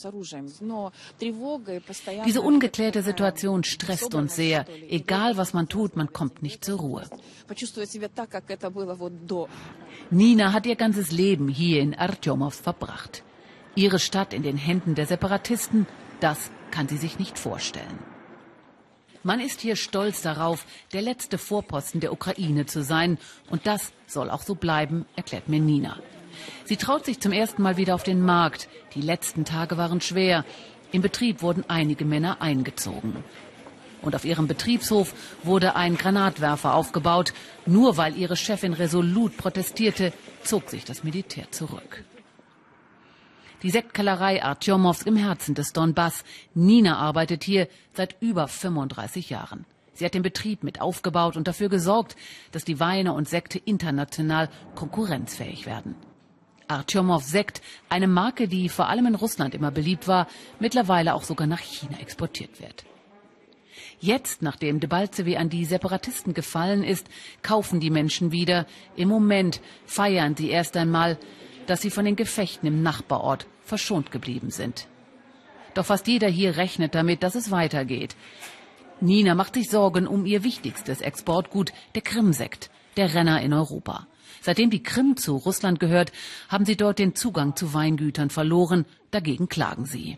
Diese 2.25 2.41
ungeklärte 2.41 3.03
Situation 3.03 3.63
stresst 3.63 4.15
uns 4.15 4.35
sehr. 4.35 4.65
Egal 4.89 5.37
was 5.37 5.53
man 5.53 5.67
tut, 5.67 5.95
man 5.95 6.11
kommt 6.11 6.41
nicht 6.41 6.65
zur 6.65 6.79
Ruhe. 6.79 7.03
Nina 10.09 10.53
hat 10.53 10.65
ihr 10.65 10.75
ganzes 10.75 11.11
Leben 11.11 11.47
hier 11.49 11.81
in 11.81 11.93
Artyomovsk 11.93 12.63
verbracht. 12.63 13.23
Ihre 13.75 13.99
Stadt 13.99 14.33
in 14.33 14.41
den 14.41 14.57
Händen 14.57 14.95
der 14.95 15.05
Separatisten, 15.05 15.85
das 16.19 16.49
kann 16.71 16.87
sie 16.87 16.97
sich 16.97 17.19
nicht 17.19 17.37
vorstellen. 17.37 17.99
Man 19.27 19.41
ist 19.41 19.59
hier 19.59 19.75
stolz 19.75 20.21
darauf, 20.21 20.65
der 20.93 21.01
letzte 21.01 21.37
Vorposten 21.37 21.99
der 21.99 22.13
Ukraine 22.13 22.65
zu 22.65 22.81
sein. 22.81 23.17
Und 23.49 23.67
das 23.67 23.91
soll 24.07 24.29
auch 24.29 24.41
so 24.41 24.55
bleiben, 24.55 25.05
erklärt 25.17 25.49
mir 25.49 25.59
Nina. 25.59 25.97
Sie 26.63 26.77
traut 26.77 27.03
sich 27.03 27.19
zum 27.19 27.33
ersten 27.33 27.61
Mal 27.61 27.75
wieder 27.75 27.95
auf 27.95 28.03
den 28.03 28.21
Markt. 28.21 28.69
Die 28.95 29.01
letzten 29.01 29.43
Tage 29.43 29.75
waren 29.75 29.99
schwer. 29.99 30.45
Im 30.93 31.01
Betrieb 31.01 31.41
wurden 31.41 31.65
einige 31.67 32.05
Männer 32.05 32.41
eingezogen. 32.41 33.21
Und 34.01 34.15
auf 34.15 34.23
ihrem 34.23 34.47
Betriebshof 34.47 35.13
wurde 35.43 35.75
ein 35.75 35.97
Granatwerfer 35.97 36.73
aufgebaut. 36.73 37.33
Nur 37.65 37.97
weil 37.97 38.15
ihre 38.15 38.37
Chefin 38.37 38.71
resolut 38.71 39.35
protestierte, 39.35 40.13
zog 40.41 40.69
sich 40.69 40.85
das 40.85 41.03
Militär 41.03 41.51
zurück. 41.51 42.05
Die 43.63 43.71
Sektkellerei 43.71 44.43
Artjomowsk 44.43 45.07
im 45.07 45.15
Herzen 45.15 45.55
des 45.55 45.73
Donbass. 45.73 46.23
Nina 46.53 46.97
arbeitet 46.97 47.43
hier 47.43 47.67
seit 47.93 48.15
über 48.21 48.47
35 48.47 49.31
Jahren. 49.31 49.65
Sie 49.93 50.05
hat 50.05 50.13
den 50.13 50.21
Betrieb 50.21 50.63
mit 50.63 50.79
aufgebaut 50.79 51.35
und 51.35 51.47
dafür 51.47 51.67
gesorgt, 51.67 52.15
dass 52.51 52.65
die 52.65 52.79
Weine 52.79 53.13
und 53.13 53.27
Sekte 53.27 53.57
international 53.57 54.49
konkurrenzfähig 54.75 55.65
werden. 55.65 55.95
Artyomow 56.67 57.23
Sekt, 57.23 57.63
eine 57.89 58.07
Marke, 58.07 58.47
die 58.47 58.69
vor 58.69 58.89
allem 58.89 59.07
in 59.07 59.15
Russland 59.15 59.55
immer 59.55 59.71
beliebt 59.71 60.07
war, 60.07 60.27
mittlerweile 60.59 61.15
auch 61.15 61.23
sogar 61.23 61.47
nach 61.47 61.61
China 61.61 61.97
exportiert 61.99 62.61
wird. 62.61 62.85
Jetzt, 63.99 64.43
nachdem 64.43 64.79
Debaltseve 64.79 65.39
an 65.39 65.49
die 65.49 65.65
Separatisten 65.65 66.35
gefallen 66.35 66.83
ist, 66.83 67.07
kaufen 67.41 67.79
die 67.79 67.89
Menschen 67.89 68.31
wieder. 68.31 68.67
Im 68.95 69.09
Moment 69.09 69.61
feiern 69.87 70.35
sie 70.35 70.49
erst 70.49 70.77
einmal, 70.77 71.17
dass 71.67 71.81
sie 71.81 71.91
von 71.91 72.05
den 72.05 72.15
Gefechten 72.15 72.67
im 72.67 72.81
Nachbarort 72.81 73.45
verschont 73.63 74.11
geblieben 74.11 74.49
sind. 74.49 74.87
Doch 75.73 75.85
fast 75.85 76.07
jeder 76.07 76.27
hier 76.27 76.57
rechnet 76.57 76.95
damit, 76.95 77.21
dass 77.21 77.35
es 77.35 77.51
weitergeht. 77.51 78.15
Nina 78.99 79.35
macht 79.35 79.53
sich 79.53 79.69
Sorgen 79.69 80.07
um 80.07 80.25
ihr 80.25 80.43
wichtigstes 80.43 81.01
Exportgut, 81.01 81.71
der 81.93 82.01
Krimsekt, 82.01 82.71
der 82.95 83.13
Renner 83.13 83.41
in 83.41 83.53
Europa. 83.53 84.07
Seitdem 84.41 84.69
die 84.69 84.81
Krim 84.81 85.17
zu 85.17 85.35
Russland 85.35 85.79
gehört, 85.79 86.11
haben 86.49 86.65
sie 86.65 86.77
dort 86.77 86.99
den 86.99 87.15
Zugang 87.15 87.55
zu 87.55 87.73
Weingütern 87.73 88.29
verloren. 88.29 88.85
Dagegen 89.11 89.49
klagen 89.49 89.85
sie. 89.85 90.17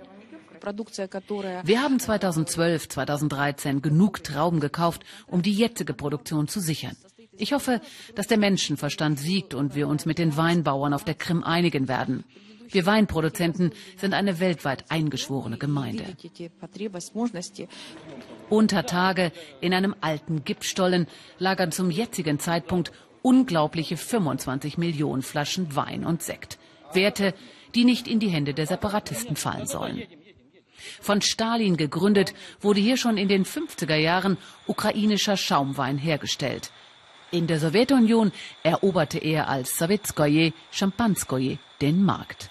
Wir 1.63 1.81
haben 1.81 1.99
2012, 1.99 2.89
2013 2.89 3.81
genug 3.81 4.23
Trauben 4.23 4.59
gekauft, 4.59 5.03
um 5.27 5.41
die 5.41 5.53
jetzige 5.53 5.93
Produktion 5.93 6.47
zu 6.47 6.59
sichern. 6.59 6.95
Ich 7.39 7.54
hoffe, 7.54 7.80
dass 8.15 8.28
der 8.28 8.38
Menschenverstand 8.38 9.17
siegt 9.17 9.54
und 9.54 9.73
wir 9.73 9.88
uns 9.88 10.06
mit 10.06 10.17
den 10.17 10.36
Weinbauern 10.36 10.93
auf 10.93 11.06
der 11.06 11.15
Krim 11.15 11.41
einigen 11.41 11.88
werden. 11.88 12.25
Wir 12.67 12.86
Weinproduzenten 12.86 13.71
sind 13.97 14.13
eine 14.13 14.41
weltweit 14.41 14.91
eingeschworene 14.91 15.58
Gemeinde. 15.58 16.04
Unter 18.49 18.86
Tage 18.86 19.32
in 19.62 19.73
einem 19.73 19.95
alten 20.02 20.43
Gipsstollen 20.43 21.08
lagern 21.39 21.71
zum 21.71 21.89
jetzigen 21.89 22.39
Zeitpunkt 22.39 22.91
unglaubliche 23.21 23.95
25 23.95 24.78
Millionen 24.78 25.21
Flaschen 25.21 25.75
Wein 25.75 26.06
und 26.06 26.21
Sekt. 26.21 26.60
Werte, 26.93 27.34
die 27.73 27.86
nicht 27.86 28.08
in 28.08 28.19
die 28.19 28.30
Hände 28.30 28.54
der 28.54 28.67
Separatisten 28.67 29.38
fallen 29.38 29.65
sollen. 29.65 30.04
Von 31.02 31.21
Stalin 31.21 31.78
gegründet, 31.78 32.34
wurde 32.60 32.82
hier 32.82 32.97
schon 32.97 33.17
in 33.17 33.30
den 33.30 33.45
50er 33.45 33.95
Jahren 33.95 34.38
ukrainischer 34.67 35.38
Schaumwein 35.38 35.97
hergestellt. 35.97 36.71
In 37.31 37.45
der 37.45 37.59
Sowjetunion 37.59 38.31
eroberte 38.63 39.19
er 39.19 39.49
als 39.49 39.77
Sowetskoje 39.77 40.51
Champanskoje 40.71 41.59
den 41.79 42.03
Markt. 42.03 42.49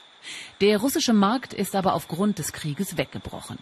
Der 0.60 0.78
russische 0.78 1.12
Markt 1.12 1.52
ist 1.52 1.74
aber 1.74 1.94
aufgrund 1.94 2.38
des 2.38 2.52
Krieges 2.52 2.96
weggebrochen. 2.96 3.58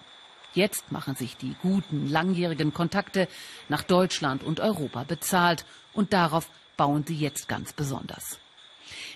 Jetzt 0.52 0.92
machen 0.92 1.16
sich 1.16 1.37
die 1.37 1.55
guten, 1.62 2.09
langjährigen 2.09 2.74
Kontakte 2.74 3.29
nach 3.68 3.83
Deutschland 3.83 4.42
und 4.42 4.61
Europa 4.61 5.05
bezahlt 5.05 5.64
und 5.94 6.12
darauf 6.12 6.50
bauen 6.76 7.05
sie 7.07 7.16
jetzt 7.16 7.48
ganz 7.48 7.72
besonders. 7.72 8.38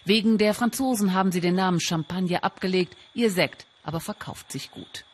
Wegen 0.06 0.38
der 0.38 0.54
Franzosen 0.54 1.12
haben 1.12 1.32
sie 1.32 1.40
den 1.40 1.54
Namen 1.54 1.80
Champagner 1.80 2.44
abgelegt, 2.44 2.96
ihr 3.12 3.30
Sekt 3.30 3.66
aber 3.82 4.00
verkauft 4.00 4.50
sich 4.50 4.70
gut. 4.70 5.04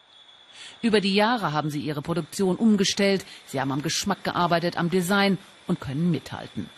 Über 0.82 1.00
die 1.00 1.14
Jahre 1.14 1.52
haben 1.52 1.70
sie 1.70 1.80
ihre 1.80 2.02
Produktion 2.02 2.56
umgestellt, 2.56 3.24
sie 3.46 3.60
haben 3.60 3.72
am 3.72 3.82
Geschmack 3.82 4.22
gearbeitet, 4.24 4.76
am 4.76 4.90
Design 4.90 5.38
und 5.66 5.80
können 5.80 6.10
mithalten. 6.10 6.68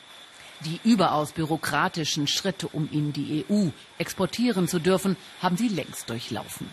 Die 0.65 0.81
überaus 0.83 1.33
bürokratischen 1.33 2.27
Schritte, 2.27 2.69
um 2.69 2.89
in 2.91 3.13
die 3.13 3.45
EU 3.49 3.69
exportieren 3.99 4.67
zu 4.67 4.81
dürfen, 4.81 5.17
haben 5.41 5.57
sie 5.57 5.69
längst 5.69 6.11
durchlaufen. 6.11 6.69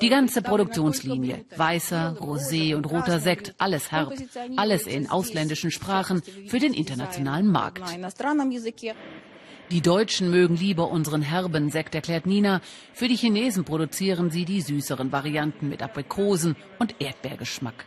Die 0.00 0.08
ganze 0.08 0.42
Produktionslinie, 0.42 1.44
weißer, 1.56 2.16
rosé 2.20 2.74
und 2.74 2.84
roter 2.84 3.20
Sekt, 3.20 3.54
alles 3.58 3.90
herb, 3.90 4.12
alles 4.56 4.86
in 4.86 5.08
ausländischen 5.08 5.70
Sprachen 5.70 6.22
für 6.46 6.58
den 6.58 6.74
internationalen 6.74 7.50
Markt. 7.50 7.82
Die 9.70 9.82
Deutschen 9.82 10.30
mögen 10.30 10.56
lieber 10.56 10.90
unseren 10.90 11.20
herben 11.22 11.70
Sekt, 11.70 11.94
erklärt 11.94 12.26
Nina. 12.26 12.62
Für 12.94 13.08
die 13.08 13.16
Chinesen 13.16 13.64
produzieren 13.64 14.30
sie 14.30 14.46
die 14.46 14.62
süßeren 14.62 15.12
Varianten 15.12 15.68
mit 15.68 15.82
Aprikosen 15.82 16.56
und 16.78 16.94
Erdbeergeschmack. 17.00 17.84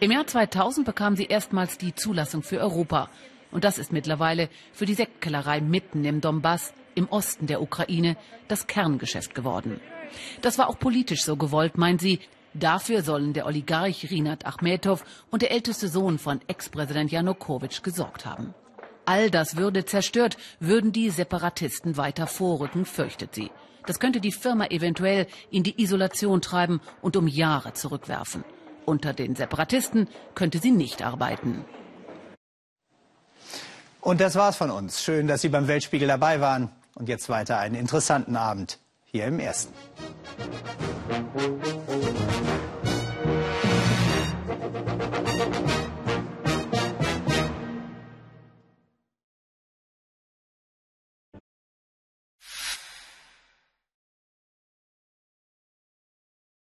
Im 0.00 0.10
Jahr 0.10 0.26
2000 0.26 0.86
bekam 0.86 1.16
sie 1.16 1.26
erstmals 1.26 1.78
die 1.78 1.94
Zulassung 1.94 2.42
für 2.42 2.60
Europa. 2.60 3.08
Und 3.50 3.64
das 3.64 3.78
ist 3.78 3.92
mittlerweile 3.92 4.48
für 4.72 4.86
die 4.86 4.94
Sektkellerei 4.94 5.60
mitten 5.60 6.04
im 6.04 6.20
Donbass, 6.20 6.72
im 6.94 7.08
Osten 7.08 7.46
der 7.46 7.62
Ukraine, 7.62 8.16
das 8.48 8.66
Kerngeschäft 8.66 9.34
geworden. 9.34 9.80
Das 10.40 10.58
war 10.58 10.68
auch 10.68 10.78
politisch 10.78 11.22
so 11.24 11.36
gewollt, 11.36 11.78
meint 11.78 12.00
sie. 12.00 12.20
Dafür 12.54 13.02
sollen 13.02 13.32
der 13.32 13.46
Oligarch 13.46 14.10
Rinat 14.10 14.44
Achmetow 14.44 15.02
und 15.30 15.42
der 15.42 15.52
älteste 15.52 15.88
Sohn 15.88 16.18
von 16.18 16.40
Ex-Präsident 16.48 17.10
Janukowitsch 17.10 17.82
gesorgt 17.82 18.26
haben. 18.26 18.54
All 19.04 19.30
das 19.30 19.56
würde 19.56 19.84
zerstört, 19.84 20.36
würden 20.60 20.92
die 20.92 21.10
Separatisten 21.10 21.96
weiter 21.96 22.26
vorrücken, 22.26 22.84
fürchtet 22.84 23.34
sie. 23.34 23.50
Das 23.86 23.98
könnte 23.98 24.20
die 24.20 24.32
Firma 24.32 24.66
eventuell 24.66 25.26
in 25.50 25.62
die 25.64 25.82
Isolation 25.82 26.40
treiben 26.40 26.80
und 27.00 27.16
um 27.16 27.26
Jahre 27.26 27.72
zurückwerfen. 27.72 28.44
Unter 28.84 29.12
den 29.12 29.36
Separatisten 29.36 30.08
könnte 30.34 30.58
sie 30.58 30.70
nicht 30.70 31.02
arbeiten. 31.02 31.64
Und 34.00 34.20
das 34.20 34.34
war's 34.34 34.56
von 34.56 34.70
uns. 34.70 35.02
Schön, 35.02 35.28
dass 35.28 35.42
Sie 35.42 35.48
beim 35.48 35.68
Weltspiegel 35.68 36.08
dabei 36.08 36.40
waren. 36.40 36.70
Und 36.94 37.08
jetzt 37.08 37.28
weiter 37.28 37.58
einen 37.58 37.76
interessanten 37.76 38.36
Abend 38.36 38.78
hier 39.04 39.26
im 39.26 39.38
Ersten. 39.38 39.72